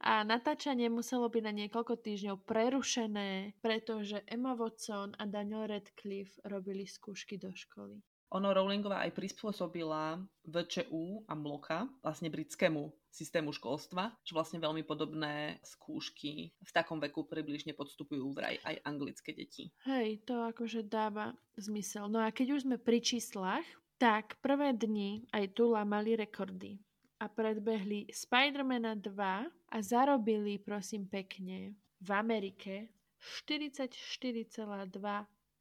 A 0.01 0.23
natáčanie 0.23 0.93
muselo 0.93 1.27
byť 1.33 1.43
na 1.43 1.53
niekoľko 1.57 1.97
týždňov 1.99 2.45
prerušené, 2.45 3.57
pretože 3.65 4.21
Emma 4.29 4.53
Watson 4.53 5.17
a 5.17 5.25
Daniel 5.25 5.67
Radcliffe 5.67 6.37
robili 6.45 6.85
skúšky 6.85 7.41
do 7.41 7.49
školy. 7.51 8.05
Ono 8.35 8.51
Rowlingová 8.51 9.07
aj 9.07 9.15
prispôsobila 9.15 10.19
VČU 10.43 11.23
a 11.31 11.33
MLOKA, 11.39 11.87
vlastne 12.03 12.27
britskému 12.27 12.91
systému 13.07 13.55
školstva, 13.55 14.13
že 14.27 14.35
vlastne 14.35 14.59
veľmi 14.59 14.83
podobné 14.83 15.63
skúšky 15.63 16.51
v 16.53 16.71
takom 16.75 16.99
veku 16.99 17.25
približne 17.25 17.73
podstupujú 17.73 18.35
vraj 18.35 18.59
aj 18.67 18.83
anglické 18.83 19.31
deti. 19.31 19.71
Hej, 19.87 20.27
to 20.27 20.43
akože 20.43 20.91
dáva 20.91 21.39
zmysel. 21.55 22.11
No 22.11 22.21
a 22.21 22.35
keď 22.35 22.59
už 22.59 22.61
sme 22.67 22.77
pri 22.83 22.99
číslach, 22.99 23.65
tak 23.97 24.37
prvé 24.45 24.77
dni 24.77 25.25
aj 25.33 25.57
tu 25.57 25.73
mali 25.73 26.19
rekordy 26.19 26.83
a 27.17 27.29
predbehli 27.29 28.13
Spidermana 28.13 28.95
2 28.95 29.47
a 29.73 29.77
zarobili, 29.83 30.59
prosím 30.61 31.09
pekne, 31.09 31.73
v 32.01 32.09
Amerike 32.13 32.93
44,2 33.17 34.93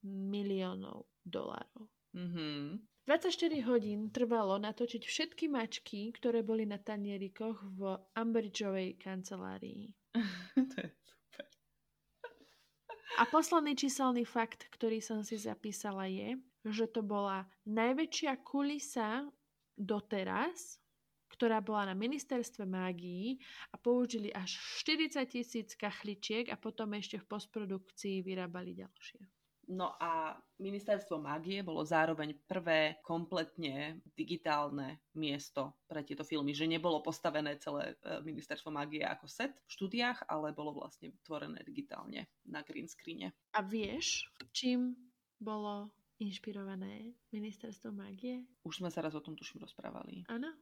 miliónov 0.06 1.08
dolárov. 1.24 1.88
Mm-hmm. 2.16 2.80
24 3.06 3.70
hodín 3.70 4.10
trvalo 4.10 4.58
natočiť 4.58 5.04
všetky 5.06 5.46
mačky, 5.46 6.10
ktoré 6.10 6.42
boli 6.42 6.66
na 6.66 6.82
tanierikoch 6.82 7.62
v 7.78 8.02
Ambridgeovej 8.18 8.98
kancelárii. 8.98 9.94
to 10.74 10.76
je 10.82 10.90
super. 11.06 11.46
A 13.22 13.30
posledný 13.30 13.78
číselný 13.78 14.26
fakt, 14.26 14.66
ktorý 14.74 15.00
som 15.06 15.22
si 15.22 15.38
zapísala 15.38 16.10
je, 16.10 16.36
že 16.66 16.90
to 16.90 17.06
bola 17.06 17.46
najväčšia 17.70 18.42
kulisa 18.42 19.30
doteraz 19.78 20.82
ktorá 21.30 21.60
bola 21.60 21.92
na 21.92 21.96
ministerstve 21.98 22.64
mágií 22.64 23.40
a 23.74 23.80
použili 23.80 24.30
až 24.32 24.56
40 24.86 25.26
tisíc 25.28 25.74
kachličiek 25.76 26.50
a 26.50 26.58
potom 26.60 26.94
ešte 26.96 27.20
v 27.22 27.30
postprodukcii 27.30 28.24
vyrábali 28.24 28.78
ďalšie. 28.78 29.22
No 29.66 29.98
a 29.98 30.38
ministerstvo 30.62 31.18
mágie 31.18 31.66
bolo 31.66 31.82
zároveň 31.82 32.38
prvé 32.46 33.02
kompletne 33.02 33.98
digitálne 34.14 35.02
miesto 35.18 35.82
pre 35.90 36.06
tieto 36.06 36.22
filmy, 36.22 36.54
že 36.54 36.70
nebolo 36.70 37.02
postavené 37.02 37.58
celé 37.58 37.98
e, 38.06 38.22
ministerstvo 38.22 38.70
mágie 38.70 39.02
ako 39.02 39.26
set 39.26 39.58
v 39.66 39.72
štúdiách, 39.74 40.30
ale 40.30 40.54
bolo 40.54 40.78
vlastne 40.78 41.18
tvorené 41.26 41.66
digitálne 41.66 42.30
na 42.46 42.62
green 42.62 42.86
screene. 42.86 43.34
A 43.58 43.66
vieš, 43.66 44.30
čím 44.54 44.94
bolo 45.42 45.90
inšpirované 46.22 47.18
ministerstvo 47.34 47.90
mágie? 47.90 48.46
Už 48.62 48.86
sme 48.86 48.94
sa 48.94 49.02
raz 49.02 49.18
o 49.18 49.24
tom 49.24 49.34
tuším 49.34 49.66
rozprávali. 49.66 50.30
Áno, 50.30 50.54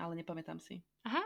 ale 0.00 0.16
nepamätám 0.16 0.56
si. 0.56 0.80
Aha, 1.04 1.22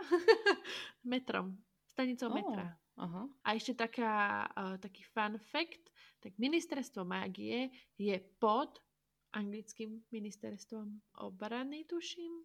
metrom. 1.14 1.54
Stanicou 1.86 2.30
oh, 2.30 2.34
metra. 2.34 2.66
Aha. 2.98 3.22
A 3.46 3.48
ešte 3.54 3.78
taká, 3.78 4.46
uh, 4.54 4.76
taký 4.82 5.06
fun 5.06 5.38
fact, 5.38 5.90
tak 6.18 6.34
ministerstvo 6.38 7.06
mágie 7.06 7.70
je 7.94 8.18
pod 8.42 8.82
anglickým 9.34 10.02
ministerstvom 10.10 10.98
obrany, 11.22 11.86
tuším. 11.86 12.42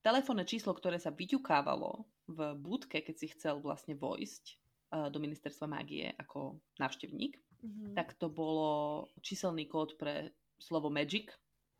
Telefónne 0.00 0.48
číslo, 0.48 0.72
ktoré 0.74 0.96
sa 0.96 1.12
vyťukávalo 1.12 2.08
v 2.30 2.38
budke, 2.56 3.04
keď 3.04 3.14
si 3.14 3.26
chcel 3.36 3.60
vlastne 3.62 3.94
vojsť 3.94 4.44
uh, 4.50 5.06
do 5.12 5.22
ministerstva 5.22 5.66
mágie 5.70 6.10
ako 6.18 6.58
návštevník, 6.82 7.36
mm-hmm. 7.36 7.92
tak 7.94 8.18
to 8.18 8.26
bolo 8.32 9.06
číselný 9.22 9.70
kód 9.70 9.94
pre 10.00 10.34
slovo 10.58 10.90
magic, 10.90 11.30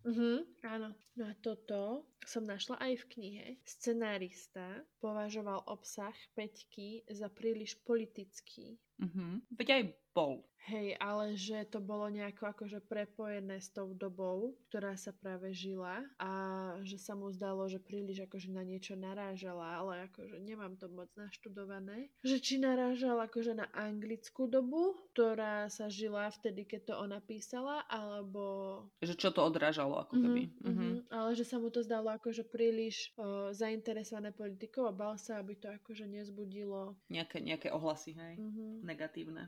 Uh-huh, 0.01 0.49
áno. 0.65 0.97
No 1.13 1.29
a 1.29 1.37
toto 1.37 2.09
som 2.25 2.49
našla 2.49 2.81
aj 2.81 3.05
v 3.05 3.09
knihe. 3.13 3.47
Scenárista 3.69 4.81
považoval 5.05 5.69
obsah 5.69 6.17
Peťky 6.33 7.05
za 7.13 7.29
príliš 7.29 7.77
politický. 7.85 8.81
Uh-huh. 9.01 9.41
Veď 9.57 9.69
aj 9.81 9.83
bol. 10.13 10.45
Hej, 10.69 11.01
ale 11.01 11.41
že 11.41 11.65
to 11.73 11.81
bolo 11.81 12.13
nejako 12.13 12.53
akože 12.53 12.85
prepojené 12.85 13.59
s 13.59 13.73
tou 13.73 13.97
dobou, 13.97 14.61
ktorá 14.69 14.93
sa 14.93 15.09
práve 15.09 15.57
žila 15.57 16.05
a 16.21 16.31
že 16.85 17.01
sa 17.01 17.17
mu 17.17 17.33
zdalo, 17.33 17.65
že 17.65 17.81
príliš 17.81 18.29
akože 18.29 18.53
na 18.53 18.61
niečo 18.61 18.93
narážala, 18.93 19.81
ale 19.81 20.05
akože 20.13 20.37
nemám 20.45 20.77
to 20.77 20.93
moc 20.93 21.09
naštudované. 21.17 22.13
Že 22.21 22.37
či 22.45 22.55
narážal 22.61 23.17
akože 23.25 23.57
na 23.57 23.67
anglickú 23.73 24.53
dobu, 24.53 25.01
ktorá 25.11 25.73
sa 25.73 25.89
žila 25.89 26.29
vtedy, 26.29 26.69
keď 26.69 26.93
to 26.93 26.95
ona 27.09 27.25
písala, 27.25 27.89
alebo... 27.89 28.85
Že 29.01 29.17
čo 29.17 29.29
to 29.33 29.41
odrážalo 29.41 29.97
ako 29.97 30.21
mhm, 30.21 30.23
keby. 30.23 30.43
Uh-huh, 30.45 30.69
uh-huh. 30.71 30.95
Ale 31.09 31.31
že 31.41 31.49
sa 31.49 31.57
mu 31.57 31.73
to 31.73 31.81
zdalo 31.81 32.13
akože 32.13 32.45
príliš 32.45 33.17
uh, 33.17 33.49
zainteresované 33.57 34.37
politikou 34.37 34.85
a 34.85 34.93
bal 34.93 35.17
sa, 35.17 35.41
aby 35.41 35.57
to 35.57 35.73
akože 35.73 36.05
nezbudilo... 36.05 37.01
Nejaké, 37.09 37.41
nejaké 37.41 37.73
ohlasy, 37.73 38.13
hej? 38.13 38.37
Uh-huh. 38.37 38.85
Negatívne. 38.91 39.47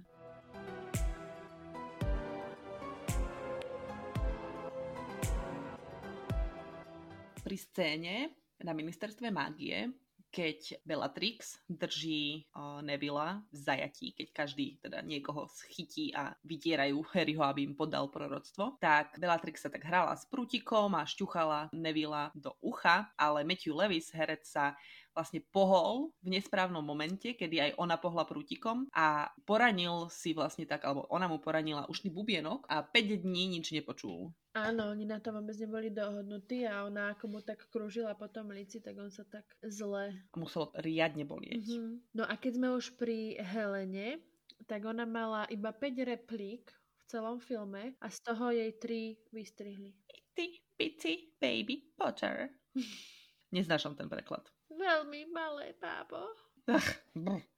Pri 7.42 7.56
scéne 7.58 8.38
na 8.62 8.70
ministerstve 8.70 9.34
mágie 9.34 9.90
keď 10.32 10.80
Bellatrix 10.88 11.60
drží 11.68 12.48
Nevilla 12.80 13.44
v 13.52 13.56
zajatí, 13.56 14.16
keď 14.16 14.28
každý 14.32 14.80
teda 14.80 15.04
niekoho 15.04 15.44
schytí 15.52 16.16
a 16.16 16.32
vydierajú 16.40 17.04
Harryho, 17.12 17.44
aby 17.44 17.68
im 17.68 17.76
podal 17.76 18.08
proroctvo, 18.08 18.80
tak 18.80 19.20
Bellatrix 19.20 19.60
sa 19.60 19.68
tak 19.68 19.84
hrala 19.84 20.16
s 20.16 20.24
prútikom 20.24 20.96
a 20.96 21.04
šťuchala 21.04 21.68
Nevilla 21.76 22.32
do 22.32 22.56
ucha, 22.64 23.12
ale 23.20 23.44
Matthew 23.44 23.76
Levis, 23.76 24.08
herec, 24.08 24.48
sa 24.48 24.72
vlastne 25.12 25.44
pohol 25.52 26.12
v 26.24 26.36
nesprávnom 26.36 26.82
momente, 26.82 27.36
kedy 27.36 27.56
aj 27.60 27.70
ona 27.78 27.96
pohla 28.00 28.24
prútikom 28.24 28.88
a 28.96 29.28
poranil 29.44 30.08
si 30.08 30.32
vlastne 30.32 30.64
tak, 30.64 30.84
alebo 30.84 31.06
ona 31.12 31.28
mu 31.28 31.38
poranila 31.38 31.88
ušný 31.88 32.12
bubienok 32.12 32.66
a 32.68 32.84
5 32.84 33.24
dní 33.24 33.56
nič 33.56 33.72
nepočul. 33.76 34.32
Áno, 34.52 34.92
oni 34.92 35.08
na 35.08 35.16
to 35.16 35.32
vôbec 35.32 35.56
neboli 35.56 35.88
dohodnutí 35.88 36.68
a 36.68 36.84
ona 36.84 37.16
ako 37.16 37.24
mu 37.24 37.40
tak 37.40 37.64
krúžila 37.72 38.12
po 38.12 38.28
tom 38.28 38.52
lici, 38.52 38.84
tak 38.84 39.00
on 39.00 39.08
sa 39.08 39.24
tak 39.24 39.48
zle... 39.64 40.12
Muselo 40.36 40.68
riadne 40.76 41.24
bolieť. 41.24 41.64
Mm-hmm. 41.64 42.12
No 42.20 42.28
a 42.28 42.36
keď 42.36 42.52
sme 42.60 42.68
už 42.76 42.92
pri 43.00 43.40
Helene, 43.40 44.20
tak 44.68 44.84
ona 44.84 45.08
mala 45.08 45.48
iba 45.48 45.72
5 45.72 46.04
replík 46.04 46.68
v 46.72 47.02
celom 47.08 47.40
filme 47.40 47.96
a 47.96 48.06
z 48.12 48.18
toho 48.20 48.52
jej 48.52 48.72
3 48.76 49.32
vystrihli. 49.32 49.96
Itty 50.12 50.60
bitty 50.76 51.32
baby 51.40 51.88
Potter. 51.96 52.50
Neznášam 53.54 53.96
ten 53.96 54.08
preklad. 54.08 54.48
Veľmi 54.76 55.28
malé 55.30 55.76
bábo. 55.76 56.32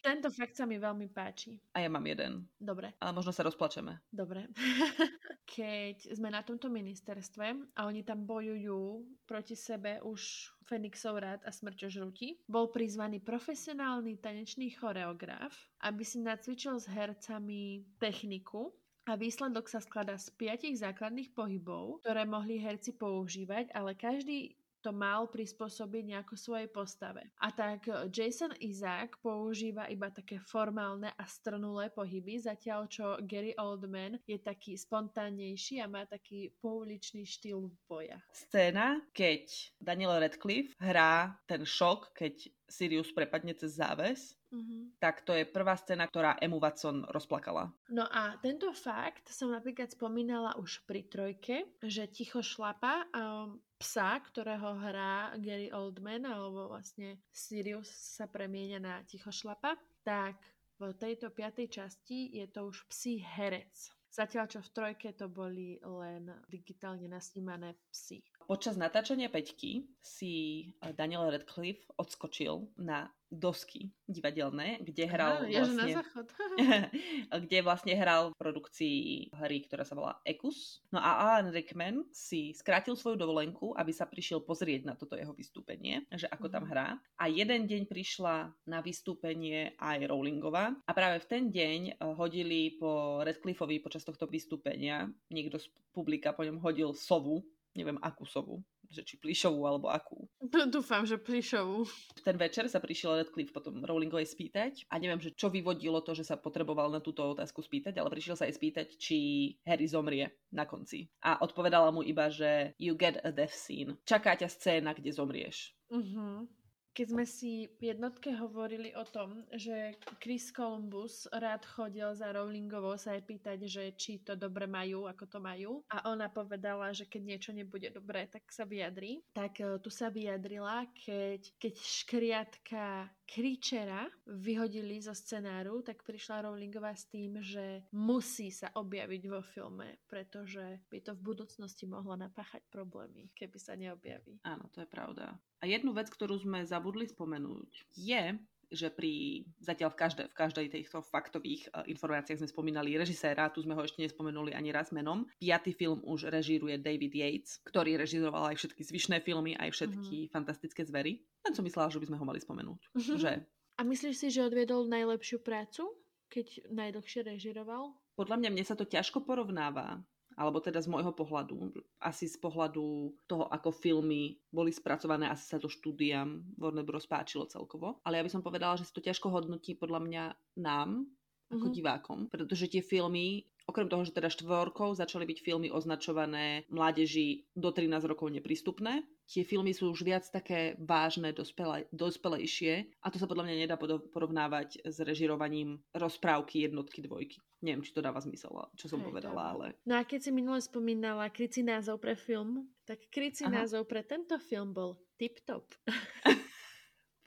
Tento 0.00 0.32
fakt 0.32 0.56
sa 0.56 0.64
mi 0.64 0.80
veľmi 0.80 1.12
páči. 1.12 1.60
A 1.76 1.84
ja 1.84 1.92
mám 1.92 2.00
jeden. 2.08 2.48
Dobre. 2.56 2.96
Ale 2.96 3.12
možno 3.12 3.36
sa 3.36 3.44
rozplačeme. 3.44 4.00
Dobre. 4.08 4.48
Keď 5.60 6.16
sme 6.16 6.32
na 6.32 6.40
tomto 6.40 6.72
ministerstve 6.72 7.76
a 7.76 7.80
oni 7.84 8.00
tam 8.00 8.24
bojujú 8.24 9.04
proti 9.28 9.52
sebe 9.52 10.00
už 10.00 10.48
Fenixov 10.64 11.20
rád 11.20 11.44
a 11.44 11.52
smrťožrutí, 11.52 12.48
bol 12.48 12.72
prizvaný 12.72 13.20
profesionálny 13.20 14.16
tanečný 14.24 14.72
choreograf, 14.72 15.52
aby 15.84 16.00
si 16.00 16.24
nacvičil 16.24 16.80
s 16.80 16.88
hercami 16.88 17.84
techniku 18.00 18.72
a 19.04 19.18
výsledok 19.18 19.68
sa 19.68 19.84
skladá 19.84 20.16
z 20.16 20.32
piatich 20.38 20.80
základných 20.80 21.36
pohybov, 21.36 22.00
ktoré 22.00 22.24
mohli 22.24 22.56
herci 22.62 22.96
používať, 22.96 23.74
ale 23.76 23.98
každý 23.98 24.56
to 24.80 24.90
mal 24.92 25.28
prispôsobiť 25.28 26.02
nejako 26.16 26.34
svojej 26.36 26.68
postave. 26.72 27.28
A 27.40 27.52
tak 27.52 27.88
Jason 28.08 28.52
Isaac 28.60 29.16
používa 29.20 29.86
iba 29.92 30.08
také 30.08 30.40
formálne 30.40 31.12
a 31.14 31.24
strnulé 31.28 31.92
pohyby, 31.92 32.40
zatiaľ 32.40 32.88
čo 32.88 33.20
Gary 33.24 33.52
Oldman 33.56 34.16
je 34.24 34.40
taký 34.40 34.76
spontánnejší 34.76 35.84
a 35.84 35.86
má 35.86 36.08
taký 36.08 36.52
pouličný 36.58 37.28
štýl 37.28 37.68
boja. 37.84 38.18
Scéna, 38.32 39.04
keď 39.12 39.46
Daniel 39.76 40.16
Radcliffe 40.16 40.72
hrá 40.80 41.36
ten 41.44 41.62
šok, 41.62 42.16
keď 42.16 42.48
Sirius 42.70 43.10
prepadne 43.10 43.52
cez 43.58 43.74
záves, 43.76 44.40
Mm-hmm. 44.50 44.98
Tak 44.98 45.22
to 45.22 45.30
je 45.30 45.46
prvá 45.46 45.78
scéna, 45.78 46.10
ktorá 46.10 46.34
Emu 46.42 46.58
Watson 46.58 47.06
rozplakala. 47.14 47.70
No 47.86 48.02
a 48.10 48.34
tento 48.42 48.74
fakt 48.74 49.30
som 49.30 49.54
napríklad 49.54 49.94
spomínala 49.94 50.58
už 50.58 50.82
pri 50.90 51.06
trojke, 51.06 51.70
že 51.78 52.10
ticho 52.10 52.42
šlapa 52.42 53.06
um, 53.14 53.62
psa, 53.78 54.18
ktorého 54.18 54.74
hrá 54.82 55.38
Gary 55.38 55.70
Oldman, 55.70 56.26
alebo 56.26 56.74
vlastne 56.74 57.22
Sirius 57.30 57.86
sa 57.94 58.26
premienia 58.26 58.82
na 58.82 59.06
ticho 59.06 59.30
šlapa, 59.30 59.78
tak 60.02 60.42
v 60.82 60.98
tejto 60.98 61.30
piatej 61.30 61.70
časti 61.70 62.34
je 62.34 62.50
to 62.50 62.66
už 62.74 62.90
psí 62.90 63.22
herec. 63.22 63.70
Zatiaľ, 64.10 64.50
čo 64.50 64.58
v 64.58 64.72
trojke 64.74 65.14
to 65.14 65.30
boli 65.30 65.78
len 65.78 66.26
digitálne 66.50 67.06
nasnímané 67.06 67.78
psy. 67.94 68.18
Počas 68.50 68.74
natáčania 68.74 69.30
Peťky 69.30 69.86
si 70.02 70.66
Daniel 70.98 71.30
Radcliffe 71.30 71.86
odskočil 71.94 72.66
na 72.82 73.06
dosky 73.30 73.94
divadelné, 74.10 74.82
kde 74.82 75.06
hral 75.06 75.46
Aha, 75.46 75.54
vlastne, 75.54 75.78
na 75.78 75.86
záchod. 76.02 76.26
kde 77.46 77.58
vlastne 77.62 77.94
hral 77.94 78.34
v 78.34 78.40
produkcii 78.42 79.30
hry, 79.38 79.62
ktorá 79.70 79.86
sa 79.86 79.94
volá 79.94 80.18
Ekus. 80.26 80.82
No 80.90 80.98
a 80.98 81.30
Alan 81.30 81.54
Rickman 81.54 82.02
si 82.10 82.50
skrátil 82.50 82.98
svoju 82.98 83.22
dovolenku, 83.22 83.70
aby 83.78 83.94
sa 83.94 84.10
prišiel 84.10 84.42
pozrieť 84.42 84.82
na 84.82 84.98
toto 84.98 85.14
jeho 85.14 85.30
vystúpenie, 85.30 86.02
že 86.10 86.26
ako 86.26 86.50
tam 86.50 86.66
mhm. 86.66 86.70
hrá. 86.74 86.98
A 87.22 87.30
jeden 87.30 87.70
deň 87.70 87.86
prišla 87.86 88.50
na 88.66 88.82
vystúpenie 88.82 89.78
aj 89.78 90.10
Rowlingová 90.10 90.74
a 90.74 90.90
práve 90.90 91.22
v 91.22 91.30
ten 91.30 91.54
deň 91.54 91.80
eh, 91.86 91.94
hodili 92.18 92.74
po 92.82 93.22
Radcliffeovi 93.22 93.78
počas 93.78 94.02
tohto 94.02 94.26
vystúpenia, 94.26 95.06
niekto 95.30 95.62
z 95.62 95.70
publika 95.94 96.34
po 96.34 96.42
ňom 96.42 96.58
hodil 96.58 96.98
sovu, 96.98 97.46
neviem 97.74 97.98
akú 98.02 98.26
sovu, 98.26 98.62
že 98.90 99.06
či 99.06 99.16
plišovú 99.16 99.62
alebo 99.62 99.88
akú. 99.90 100.26
Dúfam, 100.74 101.06
že 101.06 101.16
plišovú. 101.16 101.86
Ten 102.26 102.36
večer 102.36 102.66
sa 102.66 102.82
prišiel 102.82 103.22
Redcliffe 103.22 103.54
potom 103.54 103.80
Rowlingovej 103.80 104.28
spýtať 104.28 104.90
a 104.90 104.98
neviem, 104.98 105.22
že 105.22 105.34
čo 105.34 105.48
vyvodilo 105.48 106.02
to, 106.02 106.12
že 106.12 106.26
sa 106.26 106.36
potreboval 106.36 106.90
na 106.90 106.98
túto 106.98 107.22
otázku 107.22 107.62
spýtať, 107.62 107.96
ale 107.98 108.10
prišiel 108.10 108.36
sa 108.36 108.46
aj 108.50 108.54
spýtať, 108.58 108.86
či 108.98 109.18
Harry 109.64 109.86
zomrie 109.86 110.26
na 110.50 110.66
konci. 110.66 111.06
A 111.22 111.38
odpovedala 111.40 111.94
mu 111.94 112.02
iba, 112.02 112.28
že 112.28 112.74
you 112.76 112.98
get 112.98 113.22
a 113.22 113.30
death 113.30 113.54
scene. 113.54 113.96
Čaká 114.04 114.34
ťa 114.34 114.50
scéna, 114.50 114.90
kde 114.92 115.14
zomrieš. 115.14 115.72
Uh-huh 115.90 116.46
keď 116.90 117.06
sme 117.10 117.24
si 117.26 117.70
v 117.78 117.94
jednotke 117.94 118.34
hovorili 118.34 118.90
o 118.98 119.06
tom, 119.06 119.46
že 119.54 119.94
Chris 120.18 120.50
Columbus 120.50 121.30
rád 121.30 121.62
chodil 121.62 122.10
za 122.14 122.34
Rowlingovou 122.34 122.98
sa 122.98 123.14
aj 123.14 123.22
pýtať, 123.26 123.58
že 123.66 123.84
či 123.94 124.20
to 124.20 124.34
dobre 124.34 124.66
majú, 124.66 125.06
ako 125.06 125.24
to 125.26 125.38
majú. 125.38 125.80
A 125.90 126.10
ona 126.10 126.26
povedala, 126.26 126.90
že 126.90 127.06
keď 127.06 127.22
niečo 127.22 127.50
nebude 127.54 127.88
dobré, 127.94 128.26
tak 128.26 128.46
sa 128.50 128.66
vyjadrí. 128.66 129.22
Tak 129.32 129.52
uh, 129.62 129.78
tu 129.78 129.88
sa 129.88 130.10
vyjadrila, 130.10 130.90
keď, 130.92 131.40
keď 131.62 131.74
škriatka 131.78 133.06
Kričera 133.30 134.10
vyhodili 134.26 134.98
zo 134.98 135.14
scenáru, 135.14 135.86
tak 135.86 136.02
prišla 136.02 136.50
Rowlingová 136.50 136.98
s 136.98 137.06
tým, 137.06 137.38
že 137.38 137.86
musí 137.94 138.50
sa 138.50 138.74
objaviť 138.74 139.22
vo 139.30 139.38
filme, 139.38 140.02
pretože 140.10 140.82
by 140.90 140.98
to 140.98 141.14
v 141.14 141.22
budúcnosti 141.22 141.86
mohlo 141.86 142.18
napáchať 142.18 142.66
problémy, 142.74 143.30
keby 143.38 143.58
sa 143.62 143.78
neobjaví. 143.78 144.42
Áno, 144.42 144.66
to 144.74 144.82
je 144.82 144.88
pravda. 144.90 145.38
A 145.62 145.70
jednu 145.70 145.94
vec, 145.94 146.10
ktorú 146.10 146.42
sme 146.42 146.66
zabudli 146.66 147.06
spomenúť, 147.06 147.94
je, 147.94 148.34
že 148.70 148.88
pri, 148.88 149.44
zatiaľ 149.58 149.90
v, 149.92 149.98
každej, 149.98 150.26
v 150.30 150.38
každej 150.38 150.66
týchto 150.70 151.02
faktových 151.02 151.66
uh, 151.74 151.82
informáciách 151.90 152.40
sme 152.40 152.48
spomínali 152.48 152.94
režiséra, 152.94 153.50
tu 153.50 153.60
sme 153.60 153.74
ho 153.74 153.82
ešte 153.82 154.00
nespomenuli 154.00 154.54
ani 154.54 154.70
raz 154.70 154.94
menom. 154.94 155.26
Piatý 155.42 155.74
film 155.74 156.00
už 156.06 156.30
režíruje 156.30 156.78
David 156.78 157.12
Yates, 157.12 157.58
ktorý 157.66 157.98
režíroval 157.98 158.54
aj 158.54 158.62
všetky 158.62 158.82
zvyšné 158.86 159.16
filmy, 159.26 159.58
aj 159.58 159.74
všetky 159.74 160.16
mm-hmm. 160.26 160.32
fantastické 160.32 160.86
zvery. 160.86 161.20
Len 161.42 161.52
som 161.52 161.66
myslela, 161.66 161.90
že 161.90 161.98
by 161.98 162.06
sme 162.08 162.18
ho 162.22 162.24
mali 162.24 162.38
spomenúť. 162.38 162.80
Mm-hmm. 162.94 163.18
Že... 163.18 163.32
A 163.76 163.80
myslíš 163.82 164.16
si, 164.16 164.28
že 164.30 164.46
odviedol 164.46 164.86
najlepšiu 164.86 165.42
prácu, 165.42 165.90
keď 166.30 166.70
najdlhšie 166.70 167.26
režiroval? 167.26 167.98
Podľa 168.14 168.36
mňa 168.38 168.50
mne 168.54 168.64
sa 168.64 168.78
to 168.78 168.86
ťažko 168.86 169.26
porovnáva 169.26 169.98
alebo 170.40 170.56
teda 170.64 170.80
z 170.80 170.88
môjho 170.88 171.12
pohľadu, 171.12 171.68
asi 172.00 172.24
z 172.24 172.40
pohľadu 172.40 173.12
toho, 173.28 173.44
ako 173.52 173.76
filmy 173.76 174.40
boli 174.48 174.72
spracované, 174.72 175.28
asi 175.28 175.44
sa 175.44 175.60
to 175.60 175.68
štúdiam 175.68 176.40
Warner 176.56 176.80
Bros. 176.80 177.04
páčilo 177.04 177.44
celkovo. 177.44 178.00
Ale 178.08 178.16
ja 178.16 178.24
by 178.24 178.32
som 178.32 178.40
povedala, 178.40 178.80
že 178.80 178.88
sa 178.88 178.96
to 178.96 179.04
ťažko 179.04 179.28
hodnotí 179.28 179.76
podľa 179.76 180.00
mňa 180.00 180.24
nám, 180.64 181.04
ako 181.52 181.68
mm-hmm. 181.68 181.76
divákom, 181.76 182.18
pretože 182.32 182.72
tie 182.72 182.80
filmy 182.80 183.44
Okrem 183.70 183.86
toho, 183.86 184.02
že 184.02 184.10
teda 184.10 184.26
štvorkou 184.26 184.98
začali 184.98 185.22
byť 185.30 185.38
filmy 185.46 185.70
označované 185.70 186.66
mládeži 186.74 187.46
do 187.54 187.70
13 187.70 188.02
rokov 188.02 188.34
neprístupné, 188.34 189.06
tie 189.30 189.46
filmy 189.46 189.70
sú 189.70 189.94
už 189.94 190.02
viac 190.02 190.26
také 190.26 190.74
vážne, 190.82 191.30
dospele, 191.30 191.86
dospelejšie 191.94 192.98
a 192.98 193.14
to 193.14 193.22
sa 193.22 193.30
podľa 193.30 193.46
mňa 193.46 193.56
nedá 193.62 193.78
porovnávať 193.78 194.82
s 194.82 194.98
režirovaním 195.06 195.78
rozprávky 195.94 196.66
jednotky, 196.66 196.98
dvojky. 196.98 197.38
Neviem, 197.62 197.86
či 197.86 197.94
to 197.94 198.02
dáva 198.02 198.18
zmysel, 198.18 198.50
čo 198.74 198.90
som 198.90 199.06
Hej, 199.06 199.14
povedala, 199.14 199.54
ale... 199.54 199.78
No 199.86 199.94
a 199.94 200.02
keď 200.02 200.18
si 200.26 200.30
minule 200.34 200.58
spomínala 200.58 201.30
krycí 201.30 201.62
názov 201.62 202.02
pre 202.02 202.18
film, 202.18 202.66
tak 202.82 203.06
krycí 203.06 203.46
názov 203.46 203.86
pre 203.86 204.02
tento 204.02 204.34
film 204.42 204.74
bol 204.74 204.98
Tip 205.14 205.46
Top. 205.46 205.70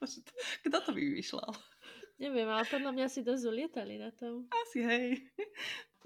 Kto 0.67 0.77
to 0.84 0.91
vymýšľal? 0.91 1.72
Neviem, 2.23 2.47
ale 2.47 2.63
podľa 2.71 2.91
mňa 2.95 3.07
si 3.12 3.19
dosť 3.19 3.43
ulietali 3.51 3.99
na 3.99 4.15
tom. 4.15 4.47
Asi, 4.63 4.79
hej 4.79 5.19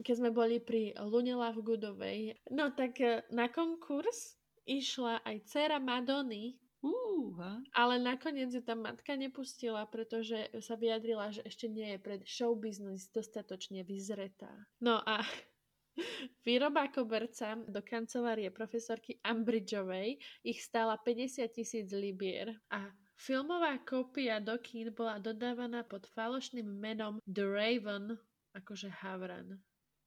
keď 0.02 0.14
sme 0.18 0.30
boli 0.30 0.62
pri 0.62 0.94
Lunela 1.02 1.50
v 1.54 1.64
Gudovej, 1.66 2.20
no 2.54 2.70
tak 2.74 3.02
e, 3.02 3.26
na 3.34 3.50
konkurs 3.50 4.38
išla 4.68 5.26
aj 5.26 5.36
dcera 5.48 5.80
Madony, 5.80 6.60
uh, 6.84 7.64
ale 7.74 7.96
nakoniec 7.98 8.52
ju 8.52 8.62
tam 8.62 8.84
matka 8.84 9.16
nepustila, 9.16 9.88
pretože 9.88 10.52
sa 10.60 10.76
vyjadrila, 10.76 11.32
že 11.32 11.42
ešte 11.48 11.72
nie 11.72 11.96
je 11.96 12.00
pred 12.04 12.22
show 12.28 12.54
business 12.54 13.08
dostatočne 13.10 13.82
vyzretá. 13.88 14.52
No 14.84 15.02
a 15.02 15.24
Výroba 16.46 16.94
koberca 16.94 17.58
do 17.58 17.82
kancelárie 17.82 18.54
profesorky 18.54 19.18
Ambridgeovej 19.26 20.22
ich 20.46 20.62
stála 20.62 20.94
50 21.02 21.50
tisíc 21.50 21.90
libier 21.90 22.54
a 22.70 22.86
filmová 23.18 23.82
kópia 23.82 24.38
do 24.38 24.56
kín 24.62 24.94
bola 24.94 25.18
dodávaná 25.18 25.82
pod 25.82 26.06
falošným 26.14 26.66
menom 26.66 27.18
The 27.26 27.44
Raven, 27.44 28.16
akože 28.54 28.94
Havran. 28.94 29.58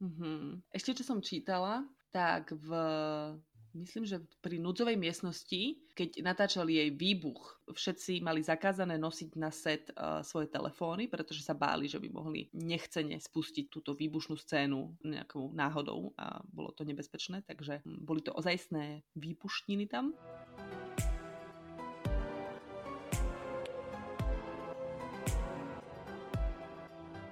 Mm-hmm. 0.00 0.72
Ešte 0.72 0.96
čo 0.96 1.04
som 1.04 1.20
čítala, 1.20 1.84
tak 2.14 2.54
v 2.56 2.70
myslím, 3.74 4.06
že 4.06 4.22
pri 4.42 4.58
núdzovej 4.58 4.98
miestnosti, 4.98 5.78
keď 5.94 6.22
natáčali 6.24 6.80
jej 6.80 6.90
výbuch, 6.90 7.62
všetci 7.70 8.18
mali 8.22 8.42
zakázané 8.42 8.98
nosiť 8.98 9.30
na 9.38 9.50
set 9.54 9.90
uh, 9.94 10.22
svoje 10.26 10.50
telefóny, 10.50 11.06
pretože 11.06 11.46
sa 11.46 11.54
báli, 11.54 11.86
že 11.86 12.02
by 12.02 12.08
mohli 12.10 12.50
nechcene 12.54 13.14
spustiť 13.18 13.70
túto 13.70 13.94
výbušnú 13.94 14.34
scénu 14.34 15.06
nejakou 15.06 15.54
náhodou 15.54 16.10
a 16.18 16.42
bolo 16.50 16.74
to 16.74 16.82
nebezpečné, 16.82 17.46
takže 17.46 17.82
boli 17.84 18.24
to 18.24 18.34
ozajstné 18.34 19.06
výpuštniny 19.14 19.86
tam. 19.86 20.14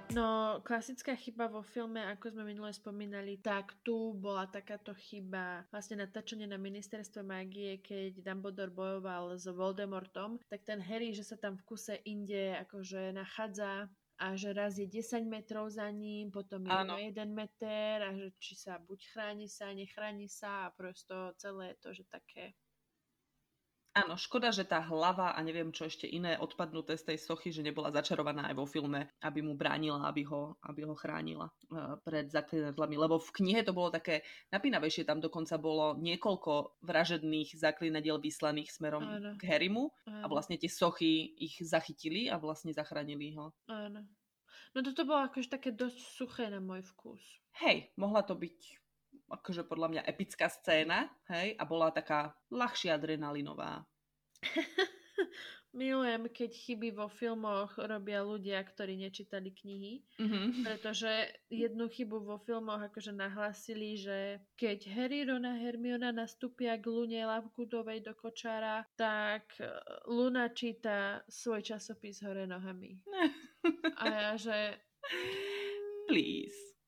No, 0.09 0.57
klasická 0.65 1.13
chyba 1.13 1.45
vo 1.45 1.61
filme, 1.61 2.01
ako 2.01 2.33
sme 2.33 2.41
minule 2.41 2.73
spomínali, 2.73 3.37
tak 3.37 3.77
tu 3.85 4.17
bola 4.17 4.49
takáto 4.49 4.89
chyba 4.97 5.69
vlastne 5.69 6.01
natáčanie 6.01 6.49
na 6.49 6.57
ministerstve 6.57 7.21
mágie, 7.21 7.77
keď 7.77 8.25
Dumbledore 8.25 8.73
bojoval 8.73 9.37
s 9.37 9.45
Voldemortom, 9.45 10.41
tak 10.49 10.65
ten 10.65 10.81
Harry, 10.81 11.13
že 11.13 11.21
sa 11.21 11.37
tam 11.37 11.61
v 11.61 11.65
kuse 11.69 12.01
inde 12.09 12.57
akože 12.57 13.13
nachádza 13.13 13.85
a 14.17 14.33
že 14.33 14.49
raz 14.49 14.81
je 14.81 14.89
10 14.89 15.29
metrov 15.29 15.69
za 15.69 15.85
ním, 15.93 16.33
potom 16.33 16.65
je 16.65 16.73
Áno. 16.73 16.97
1 16.97 17.13
meter 17.29 18.01
a 18.01 18.09
že 18.17 18.33
či 18.41 18.57
sa 18.57 18.81
buď 18.81 18.99
chráni 19.13 19.45
sa, 19.45 19.69
nechráni 19.77 20.25
sa 20.25 20.67
a 20.67 20.73
prosto 20.73 21.37
celé 21.37 21.77
to, 21.77 21.93
že 21.93 22.09
také 22.09 22.57
Áno, 23.97 24.13
škoda, 24.13 24.53
že 24.53 24.69
tá 24.69 24.85
hlava 24.85 25.33
a 25.33 25.39
neviem 25.41 25.73
čo 25.73 25.89
ešte 25.89 26.05
iné 26.05 26.37
odpadnuté 26.37 26.93
z 26.93 27.09
tej 27.09 27.17
sochy, 27.25 27.49
že 27.49 27.65
nebola 27.65 27.89
začarovaná 27.89 28.45
aj 28.53 28.55
vo 28.55 28.69
filme, 28.69 29.09
aby 29.25 29.41
mu 29.41 29.57
bránila, 29.57 30.05
aby 30.05 30.21
ho, 30.29 30.53
aby 30.61 30.85
ho 30.85 30.93
chránila 30.93 31.49
uh, 31.49 31.97
pred 32.05 32.29
zaklinadlami. 32.29 32.95
Lebo 33.01 33.17
v 33.17 33.33
knihe 33.41 33.65
to 33.65 33.73
bolo 33.73 33.89
také 33.89 34.21
napínavejšie, 34.53 35.09
tam 35.09 35.17
dokonca 35.17 35.57
bolo 35.57 35.97
niekoľko 35.97 36.85
vražedných 36.85 37.57
zaklinadiel 37.57 38.21
vyslaných 38.21 38.69
smerom 38.69 39.01
Áno. 39.01 39.31
k 39.41 39.41
Harrymu 39.49 39.89
Áno. 40.05 40.21
a 40.21 40.25
vlastne 40.29 40.61
tie 40.61 40.69
sochy 40.69 41.33
ich 41.41 41.57
zachytili 41.65 42.29
a 42.29 42.37
vlastne 42.37 42.69
zachránili 42.69 43.33
ho. 43.41 43.57
Áno. 43.65 44.05
No 44.77 44.85
toto 44.85 45.01
bolo 45.01 45.25
akože 45.25 45.49
také 45.49 45.73
dosť 45.73 45.97
suché 45.97 46.45
na 46.45 46.61
môj 46.61 46.85
vkus. 46.93 47.41
Hej, 47.57 47.89
mohla 47.97 48.21
to 48.21 48.37
byť 48.37 48.88
akože 49.29 49.63
podľa 49.65 49.87
mňa 49.93 50.01
epická 50.09 50.49
scéna, 50.49 51.09
hej, 51.29 51.53
a 51.55 51.63
bola 51.63 51.93
taká 51.93 52.33
ľahšia 52.49 52.97
adrenalinová. 52.97 53.85
Milujem, 55.69 56.33
keď 56.33 56.49
chyby 56.49 56.97
vo 56.97 57.05
filmoch 57.13 57.77
robia 57.77 58.25
ľudia, 58.25 58.57
ktorí 58.57 58.97
nečítali 58.97 59.53
knihy, 59.53 60.01
mm-hmm. 60.17 60.65
pretože 60.65 61.29
jednu 61.45 61.85
chybu 61.85 62.25
vo 62.25 62.41
filmoch 62.41 62.81
akože 62.89 63.13
nahlasili, 63.13 63.93
že 63.93 64.41
keď 64.57 64.89
Harry, 64.97 65.21
Ron 65.29 65.45
a 65.45 65.53
Hermiona 65.53 66.09
nastúpia 66.09 66.73
k 66.81 66.89
Lune 66.89 67.21
Lavgudovej 67.21 68.01
do 68.01 68.17
kočára, 68.17 68.81
tak 68.97 69.45
e, 69.61 69.69
Luna 70.09 70.49
číta 70.49 71.21
svoj 71.29 71.61
časopis 71.61 72.25
hore 72.25 72.49
nohami. 72.49 72.97
a 74.01 74.03
ja, 74.09 74.33
že... 74.41 74.73
Please. 76.09 76.78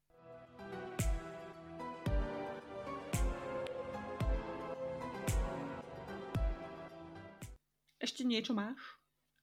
Ešte 8.12 8.28
niečo 8.28 8.52
máš? 8.52 8.76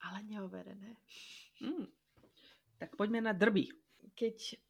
Ale 0.04 0.20
neoverené. 0.28 1.00
Mm. 1.64 1.88
Tak 2.76 3.00
poďme 3.00 3.24
na 3.24 3.32
drby. 3.32 3.72
Keď 4.12 4.60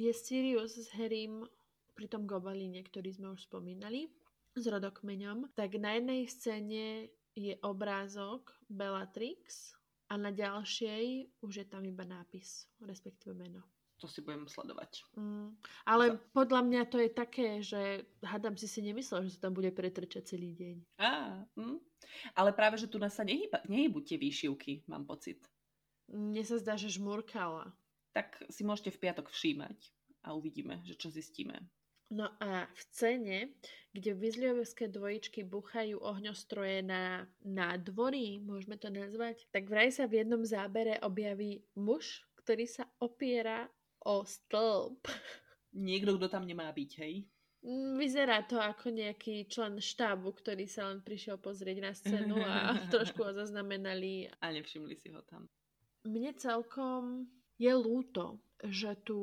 je 0.00 0.12
Sirius 0.16 0.80
s 0.80 0.88
Harrym 0.96 1.44
pri 1.92 2.08
tom 2.08 2.24
gobalíne, 2.24 2.80
ktorý 2.80 3.12
sme 3.12 3.36
už 3.36 3.44
spomínali, 3.44 4.08
s 4.56 4.64
rodokmeňom, 4.64 5.52
tak 5.52 5.76
na 5.76 6.00
jednej 6.00 6.24
scéne 6.32 7.12
je 7.36 7.60
obrázok 7.60 8.56
Bellatrix 8.72 9.76
a 10.08 10.16
na 10.16 10.32
ďalšej 10.32 11.36
už 11.44 11.52
je 11.60 11.66
tam 11.68 11.84
iba 11.84 12.08
nápis, 12.08 12.72
respektíve 12.80 13.36
meno 13.36 13.68
to 13.96 14.04
si 14.04 14.20
budem 14.20 14.44
sledovať. 14.44 15.08
Mm, 15.16 15.56
ale 15.88 16.04
Za... 16.12 16.20
podľa 16.36 16.62
mňa 16.68 16.82
to 16.92 17.00
je 17.00 17.10
také, 17.10 17.48
že 17.64 18.04
hádam 18.20 18.52
si 18.60 18.68
si 18.68 18.84
nemyslel, 18.84 19.24
že 19.24 19.40
sa 19.40 19.48
tam 19.48 19.56
bude 19.56 19.72
pretrčať 19.72 20.36
celý 20.36 20.52
deň. 20.52 20.76
Á, 21.00 21.40
mm. 21.56 21.78
Ale 22.34 22.52
práve, 22.52 22.80
že 22.80 22.90
tu 22.90 22.96
nás 23.00 23.14
sa 23.14 23.24
nehyba, 23.24 23.62
nehybu 23.66 24.02
tie 24.02 24.16
výšivky, 24.20 24.86
mám 24.88 25.04
pocit. 25.04 25.40
Mne 26.10 26.42
sa 26.46 26.56
zdá, 26.60 26.78
že 26.78 26.92
žmurkala. 26.92 27.74
Tak 28.14 28.48
si 28.48 28.64
môžete 28.64 28.94
v 28.94 29.00
piatok 29.08 29.28
všímať 29.28 29.78
a 30.24 30.32
uvidíme, 30.32 30.80
že 30.86 30.96
čo 30.96 31.12
zistíme. 31.12 31.68
No 32.06 32.30
a 32.38 32.70
v 32.70 32.80
scéne, 32.86 33.38
kde 33.90 34.14
Vizliovské 34.14 34.86
dvojičky 34.86 35.42
buchajú 35.42 35.98
ohňostroje 35.98 36.86
na 36.86 37.26
nádvorí, 37.42 38.38
môžeme 38.38 38.78
to 38.78 38.86
nazvať, 38.94 39.42
tak 39.50 39.66
vraj 39.66 39.90
sa 39.90 40.06
v 40.06 40.22
jednom 40.22 40.46
zábere 40.46 41.02
objaví 41.02 41.66
muž, 41.74 42.22
ktorý 42.38 42.70
sa 42.70 42.86
opiera 43.02 43.66
o 44.06 44.22
stĺp. 44.22 45.02
Niekto, 45.74 46.14
kto 46.14 46.30
tam 46.30 46.46
nemá 46.46 46.70
byť, 46.70 46.90
hej? 47.02 47.26
Vyzerá 47.98 48.46
to 48.46 48.62
ako 48.62 48.94
nejaký 48.94 49.50
člen 49.50 49.82
štábu, 49.82 50.30
ktorý 50.38 50.70
sa 50.70 50.86
len 50.86 51.02
prišiel 51.02 51.34
pozrieť 51.42 51.78
na 51.82 51.92
scénu 51.92 52.38
a 52.38 52.54
trošku 52.94 53.26
ho 53.26 53.32
zaznamenali. 53.34 54.30
A 54.38 54.54
nevšimli 54.54 54.94
si 54.94 55.10
ho 55.10 55.18
tam. 55.26 55.50
Mne 56.06 56.30
celkom 56.38 57.26
je 57.58 57.72
lúto, 57.74 58.38
že 58.62 58.94
tu 59.02 59.18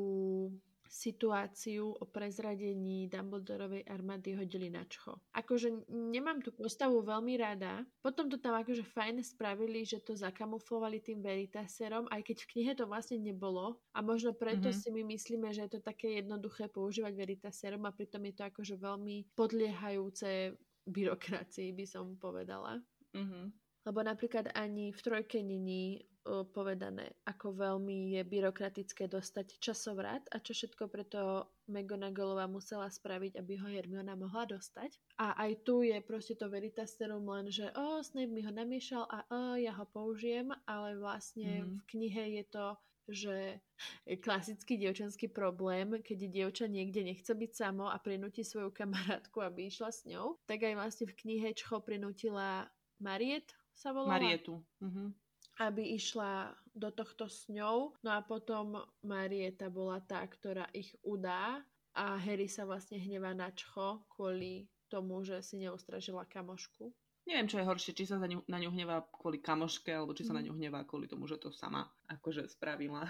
situáciu 0.93 1.89
o 1.89 2.05
prezradení 2.05 3.09
Dumbledorovej 3.09 3.89
armády 3.89 4.37
hodili 4.37 4.69
na 4.69 4.85
čcho. 4.85 5.17
Akože 5.33 5.89
nemám 5.89 6.45
tú 6.45 6.53
postavu 6.53 7.01
veľmi 7.01 7.33
rada. 7.41 7.81
Potom 8.05 8.29
to 8.29 8.37
tam 8.37 8.53
akože 8.53 8.85
fajn 8.85 9.25
spravili, 9.25 9.81
že 9.81 10.05
to 10.05 10.13
zakamuflovali 10.13 11.01
tým 11.01 11.25
Veritaserom, 11.25 12.05
aj 12.13 12.21
keď 12.21 12.37
v 12.45 12.49
knihe 12.53 12.71
to 12.77 12.85
vlastne 12.85 13.17
nebolo. 13.17 13.81
A 13.97 14.05
možno 14.05 14.37
preto 14.37 14.69
mm-hmm. 14.69 14.81
si 14.85 14.93
my 14.93 15.01
myslíme, 15.01 15.49
že 15.49 15.65
je 15.65 15.71
to 15.73 15.81
také 15.81 16.21
jednoduché 16.21 16.69
používať 16.69 17.17
Veritaserom 17.17 17.89
a 17.89 17.95
pritom 17.95 18.21
je 18.29 18.33
to 18.37 18.43
akože 18.45 18.75
veľmi 18.77 19.33
podliehajúce 19.33 20.53
byrokracii, 20.85 21.73
by 21.73 21.85
som 21.89 22.21
povedala. 22.21 22.77
Mm-hmm. 23.17 23.62
Lebo 23.83 23.99
napríklad 23.99 24.51
ani 24.55 24.95
v 24.95 25.01
trojke 25.03 25.43
není 25.43 26.07
povedané, 26.55 27.19
ako 27.27 27.51
veľmi 27.51 28.15
je 28.15 28.21
byrokratické 28.23 29.11
dostať 29.11 29.59
časovrat 29.59 30.23
a 30.31 30.39
čo 30.39 30.55
všetko 30.55 30.87
preto 30.87 31.51
McGonagallová 31.67 32.47
musela 32.47 32.87
spraviť, 32.87 33.35
aby 33.35 33.59
ho 33.59 33.67
Hermiona 33.67 34.15
mohla 34.15 34.47
dostať. 34.47 34.95
A 35.19 35.35
aj 35.35 35.67
tu 35.67 35.83
je 35.83 35.99
proste 35.99 36.39
to 36.39 36.47
Veritaserum 36.47 37.27
len, 37.27 37.51
že 37.51 37.67
o, 37.75 37.99
Snape 37.99 38.31
mi 38.31 38.39
ho 38.39 38.51
namiešal 38.55 39.03
a 39.03 39.19
o, 39.27 39.59
ja 39.59 39.75
ho 39.75 39.83
použijem, 39.83 40.55
ale 40.63 40.95
vlastne 40.95 41.67
mm-hmm. 41.67 41.75
v 41.75 41.81
knihe 41.91 42.23
je 42.39 42.45
to 42.47 42.67
že 43.03 43.59
je 44.07 44.15
klasický 44.15 44.79
dievčanský 44.79 45.27
problém, 45.27 45.99
keď 45.99 46.31
dievča 46.31 46.71
niekde 46.71 47.03
nechce 47.03 47.35
byť 47.35 47.51
samo 47.51 47.91
a 47.91 47.99
prinúti 47.99 48.47
svoju 48.47 48.71
kamarátku, 48.71 49.43
aby 49.43 49.67
išla 49.67 49.91
s 49.91 50.07
ňou, 50.07 50.39
tak 50.47 50.63
aj 50.63 50.79
vlastne 50.79 51.11
v 51.11 51.17
knihe 51.19 51.51
Čcho 51.51 51.83
prinútila 51.83 52.71
Mariet 53.03 53.51
sa 53.73 53.91
volala? 53.91 54.17
Marietu. 54.21 54.61
Mm-hmm 54.79 55.23
aby 55.61 55.93
išla 55.93 56.49
do 56.73 56.89
tohto 56.89 57.29
s 57.29 57.45
ňou. 57.45 57.93
No 58.01 58.09
a 58.09 58.25
potom 58.25 58.81
Marieta 59.05 59.69
bola 59.69 60.01
tá, 60.01 60.25
ktorá 60.25 60.65
ich 60.73 60.97
udá 61.05 61.61
a 61.93 62.17
Harry 62.17 62.49
sa 62.49 62.65
vlastne 62.65 62.97
hnevá 62.97 63.37
na 63.37 63.53
čcho 63.53 64.01
kvôli 64.09 64.65
tomu, 64.89 65.21
že 65.21 65.45
si 65.45 65.61
neustražila 65.61 66.25
kamošku. 66.25 66.89
Neviem, 67.29 67.47
čo 67.47 67.61
je 67.61 67.69
horšie, 67.69 67.93
či 67.95 68.09
sa 68.09 68.19
na 68.19 68.27
ňu, 68.27 68.43
na 68.49 68.57
ňu 68.59 68.73
hnevá 68.73 69.05
kvôli 69.13 69.39
kamoške, 69.39 69.93
alebo 69.93 70.11
či 70.11 70.27
sa 70.27 70.35
na 70.35 70.41
mhm. 70.41 70.47
ňu 70.49 70.53
hnevá 70.57 70.79
kvôli 70.89 71.05
tomu, 71.05 71.29
že 71.29 71.37
to 71.37 71.53
sama 71.53 71.85
akože 72.09 72.49
spravila. 72.49 73.05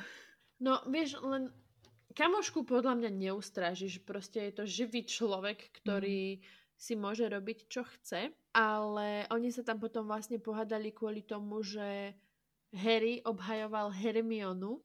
No, 0.61 0.83
vieš, 0.85 1.17
len 1.23 1.49
kamošku 2.13 2.67
podľa 2.67 2.99
mňa 2.99 3.09
neustražíš. 3.09 4.05
Proste 4.05 4.51
je 4.51 4.53
to 4.53 4.63
živý 4.69 5.03
človek, 5.07 5.73
ktorý 5.81 6.39
mm. 6.39 6.62
Si 6.83 6.99
môže 6.99 7.23
robiť, 7.23 7.71
čo 7.71 7.87
chce. 7.87 8.35
Ale 8.51 9.23
oni 9.31 9.47
sa 9.55 9.63
tam 9.63 9.79
potom 9.79 10.03
vlastne 10.03 10.35
pohádali 10.35 10.91
kvôli 10.91 11.23
tomu, 11.23 11.63
že 11.63 12.11
Harry 12.75 13.23
obhajoval 13.23 13.95
Hermionu. 13.95 14.83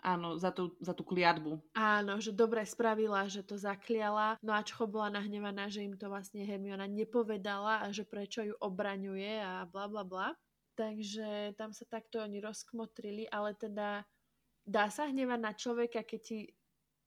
Áno, 0.00 0.40
za 0.40 0.48
tú, 0.48 0.72
za 0.80 0.96
tú 0.96 1.04
kliatbu. 1.04 1.60
Áno, 1.76 2.16
že 2.22 2.32
dobre 2.32 2.64
spravila, 2.64 3.28
že 3.28 3.44
to 3.44 3.60
zakliala. 3.60 4.40
No 4.40 4.56
a 4.56 4.64
Čcho 4.64 4.88
bola 4.88 5.12
nahnevaná, 5.12 5.68
že 5.68 5.84
im 5.84 5.92
to 5.98 6.08
vlastne 6.08 6.40
Hermiona 6.40 6.88
nepovedala 6.88 7.84
a 7.84 7.92
že 7.92 8.08
prečo 8.08 8.40
ju 8.40 8.56
obraňuje 8.56 9.44
a 9.44 9.68
bla 9.68 9.90
bla 9.92 10.06
bla. 10.06 10.32
Takže 10.78 11.52
tam 11.60 11.76
sa 11.76 11.84
takto 11.84 12.24
oni 12.24 12.40
rozkmotrili, 12.40 13.28
ale 13.28 13.52
teda 13.52 14.00
dá 14.64 14.88
sa 14.88 15.04
hnevať 15.04 15.40
na 15.42 15.52
človeka, 15.52 16.00
keď 16.00 16.20
ti 16.24 16.38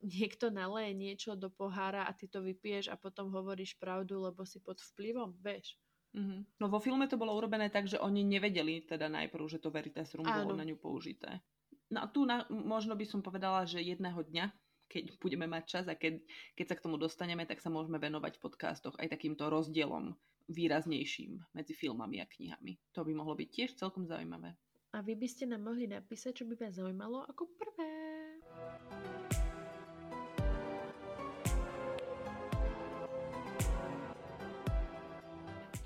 niekto 0.04 0.52
naleje 0.52 0.92
niečo 0.94 1.32
do 1.40 1.48
pohára 1.48 2.04
a 2.06 2.12
ty 2.12 2.28
to 2.28 2.44
vypiješ 2.44 2.92
a 2.92 3.00
potom 3.00 3.32
hovoríš 3.32 3.80
pravdu, 3.80 4.20
lebo 4.20 4.44
si 4.44 4.60
pod 4.60 4.84
vplyvom, 4.94 5.40
vieš. 5.40 5.80
Mm-hmm. 6.14 6.62
No 6.62 6.70
vo 6.70 6.78
filme 6.78 7.10
to 7.10 7.18
bolo 7.18 7.34
urobené 7.34 7.74
tak, 7.74 7.90
že 7.90 7.98
oni 7.98 8.22
nevedeli 8.22 8.86
teda 8.86 9.10
najprv, 9.10 9.50
že 9.50 9.58
to 9.58 9.74
Veritas 9.74 10.14
Room 10.14 10.30
bolo 10.30 10.54
na 10.54 10.68
ňu 10.68 10.78
použité. 10.78 11.42
No 11.90 12.06
a 12.06 12.08
tu 12.12 12.28
na, 12.28 12.46
možno 12.52 12.94
by 12.94 13.06
som 13.08 13.26
povedala, 13.26 13.66
že 13.66 13.82
jedného 13.82 14.22
dňa, 14.22 14.46
keď 14.92 15.18
budeme 15.18 15.50
mať 15.50 15.64
čas 15.66 15.86
a 15.90 15.98
keď, 15.98 16.22
keď 16.54 16.66
sa 16.70 16.76
k 16.78 16.84
tomu 16.86 17.02
dostaneme, 17.02 17.50
tak 17.50 17.58
sa 17.64 17.74
môžeme 17.74 17.98
venovať 17.98 18.38
v 18.38 18.44
podcastoch 18.46 18.96
aj 19.02 19.10
takýmto 19.10 19.50
rozdielom 19.50 20.14
výraznejším 20.52 21.40
medzi 21.56 21.74
filmami 21.74 22.22
a 22.22 22.30
knihami. 22.30 22.78
To 22.94 23.02
by 23.02 23.12
mohlo 23.16 23.34
byť 23.34 23.50
tiež 23.50 23.70
celkom 23.80 24.06
zaujímavé. 24.06 24.54
A 24.94 25.02
vy 25.02 25.18
by 25.18 25.26
ste 25.26 25.50
nám 25.50 25.66
mohli 25.66 25.90
napísať, 25.90 26.44
čo 26.44 26.46
by 26.46 26.54
vás 26.54 26.78
zaujímalo 26.78 27.26
ako 27.26 27.50
prvé. 27.58 27.90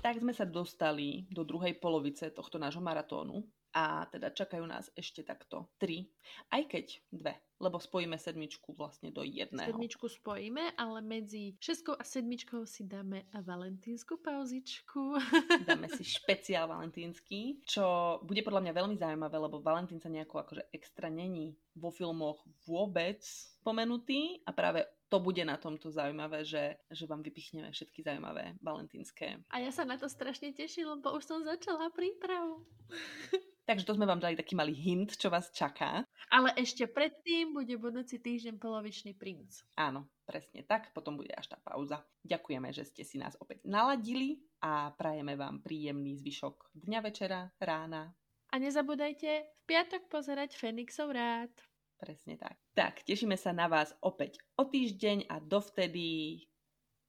Tak 0.08 0.24
sme 0.24 0.32
sa 0.32 0.48
dostali 0.48 1.28
do 1.28 1.44
druhej 1.44 1.76
polovice 1.76 2.32
tohto 2.32 2.56
nášho 2.56 2.80
maratónu. 2.80 3.44
A 3.76 4.08
teda 4.08 4.32
čakajú 4.32 4.64
nás 4.64 4.88
ešte 4.96 5.20
takto 5.20 5.68
tri, 5.76 6.08
aj 6.48 6.62
keď 6.72 6.86
dve, 7.12 7.36
lebo 7.60 7.76
spojíme 7.76 8.16
sedmičku 8.16 8.72
vlastne 8.72 9.12
do 9.12 9.20
jedného. 9.20 9.68
Sedmičku 9.68 10.08
spojíme, 10.08 10.72
ale 10.80 11.04
medzi 11.04 11.52
šeskou 11.60 11.92
a 11.92 12.00
sedmičkou 12.00 12.64
si 12.64 12.88
dáme 12.88 13.28
valentínsku 13.36 14.24
pauzičku. 14.24 15.20
Dáme 15.68 15.92
si 15.92 16.00
špeciál 16.00 16.64
valentínsky, 16.64 17.60
čo 17.68 18.16
bude 18.24 18.40
podľa 18.40 18.64
mňa 18.64 18.72
veľmi 18.72 18.96
zaujímavé, 18.96 19.36
lebo 19.36 19.60
Valentín 19.60 20.00
sa 20.00 20.08
nejako 20.08 20.48
akože 20.48 20.72
extra 20.72 21.12
není 21.12 21.52
vo 21.76 21.92
filmoch 21.92 22.40
vôbec 22.64 23.20
spomenutý 23.60 24.40
a 24.48 24.56
práve 24.56 24.88
to 25.08 25.16
bude 25.20 25.40
na 25.44 25.56
tomto 25.56 25.88
zaujímavé, 25.88 26.44
že, 26.44 26.76
že 26.92 27.08
vám 27.08 27.24
vypichneme 27.24 27.72
všetky 27.72 28.04
zaujímavé 28.04 28.56
valentínske. 28.60 29.40
A 29.48 29.56
ja 29.60 29.72
sa 29.72 29.88
na 29.88 29.96
to 29.96 30.08
strašne 30.08 30.52
teším, 30.52 31.00
lebo 31.00 31.16
už 31.16 31.24
som 31.24 31.40
začala 31.44 31.88
prípravu. 31.92 32.64
Takže 33.68 33.84
to 33.84 34.00
sme 34.00 34.08
vám 34.08 34.16
dali 34.16 34.32
taký 34.32 34.56
malý 34.56 34.72
hint, 34.72 35.20
čo 35.20 35.28
vás 35.28 35.52
čaká. 35.52 36.00
Ale 36.32 36.56
ešte 36.56 36.88
predtým 36.88 37.52
bude 37.52 37.76
budúci 37.76 38.16
týždeň 38.16 38.56
polovičný 38.56 39.12
princ. 39.12 39.60
Áno, 39.76 40.08
presne 40.24 40.64
tak, 40.64 40.88
potom 40.96 41.20
bude 41.20 41.36
až 41.36 41.52
tá 41.52 41.60
pauza. 41.60 42.00
Ďakujeme, 42.24 42.72
že 42.72 42.88
ste 42.88 43.04
si 43.04 43.20
nás 43.20 43.36
opäť 43.36 43.68
naladili 43.68 44.40
a 44.64 44.88
prajeme 44.96 45.36
vám 45.36 45.60
príjemný 45.60 46.16
zvyšok 46.16 46.80
dňa, 46.80 47.00
večera, 47.04 47.44
rána. 47.60 48.08
A 48.48 48.56
nezabúdajte 48.56 49.28
v 49.44 49.62
piatok 49.68 50.08
pozerať 50.08 50.56
Fenixov 50.56 51.12
rád. 51.12 51.52
Presne 51.98 52.38
tak. 52.38 52.54
Tak, 52.78 53.02
tešíme 53.02 53.34
sa 53.34 53.50
na 53.50 53.66
vás 53.66 53.90
opäť 54.06 54.38
o 54.54 54.70
týždeň 54.70 55.26
a 55.26 55.42
dovtedy 55.42 56.46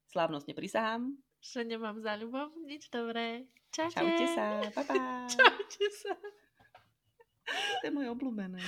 slávnostne 0.10 0.58
prisahám. 0.58 1.14
Že 1.40 1.78
nemám 1.78 2.02
za 2.02 2.18
ľubom 2.18 2.50
nič 2.66 2.90
dobré. 2.90 3.46
Čaute. 3.70 3.94
Čaute 3.94 4.26
sa. 4.34 4.46
Pa, 4.74 4.82
pa. 4.82 4.98
Čaute 5.38 5.86
sa. 5.94 6.14
To 7.80 7.84
je 7.86 7.94
moje 7.94 8.10
obľúbené. 8.10 8.62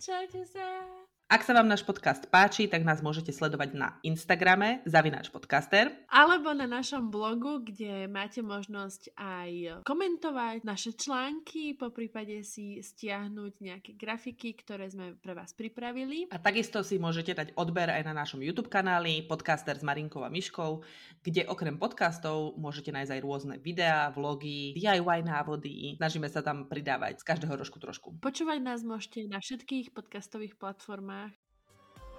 Čaute 0.00 0.48
sa. 0.48 0.84
Ak 1.26 1.42
sa 1.42 1.58
vám 1.58 1.66
náš 1.66 1.82
podcast 1.82 2.30
páči, 2.30 2.70
tak 2.70 2.86
nás 2.86 3.02
môžete 3.02 3.34
sledovať 3.34 3.74
na 3.74 3.98
Instagrame 4.06 4.78
zavináč 4.86 5.26
podcaster. 5.26 5.90
Alebo 6.06 6.54
na 6.54 6.70
našom 6.70 7.10
blogu, 7.10 7.66
kde 7.66 8.06
máte 8.06 8.46
možnosť 8.46 9.10
aj 9.18 9.82
komentovať 9.82 10.62
naše 10.62 10.94
články, 10.94 11.74
po 11.74 11.90
prípade 11.90 12.46
si 12.46 12.78
stiahnuť 12.78 13.58
nejaké 13.58 13.98
grafiky, 13.98 14.54
ktoré 14.54 14.86
sme 14.86 15.18
pre 15.18 15.34
vás 15.34 15.50
pripravili. 15.50 16.30
A 16.30 16.38
takisto 16.38 16.86
si 16.86 16.94
môžete 16.94 17.34
dať 17.34 17.58
odber 17.58 17.90
aj 17.90 18.06
na 18.06 18.14
našom 18.14 18.38
YouTube 18.38 18.70
kanáli 18.70 19.26
Podcaster 19.26 19.74
s 19.74 19.82
Marinkou 19.82 20.22
a 20.22 20.30
Myškou, 20.30 20.86
kde 21.26 21.42
okrem 21.50 21.74
podcastov 21.74 22.54
môžete 22.54 22.94
nájsť 22.94 23.18
aj 23.18 23.20
rôzne 23.26 23.54
videá, 23.58 24.14
vlogy, 24.14 24.78
DIY 24.78 25.26
návody. 25.26 25.98
Snažíme 25.98 26.30
sa 26.30 26.46
tam 26.46 26.70
pridávať 26.70 27.18
z 27.18 27.26
každého 27.26 27.58
rožku 27.58 27.82
trošku. 27.82 28.14
Počúvať 28.22 28.62
nás 28.62 28.86
môžete 28.86 29.26
na 29.26 29.42
všetkých 29.42 29.90
podcastových 29.90 30.54
platformách 30.54 31.15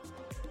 Thank 0.10 0.46
you. 0.46 0.47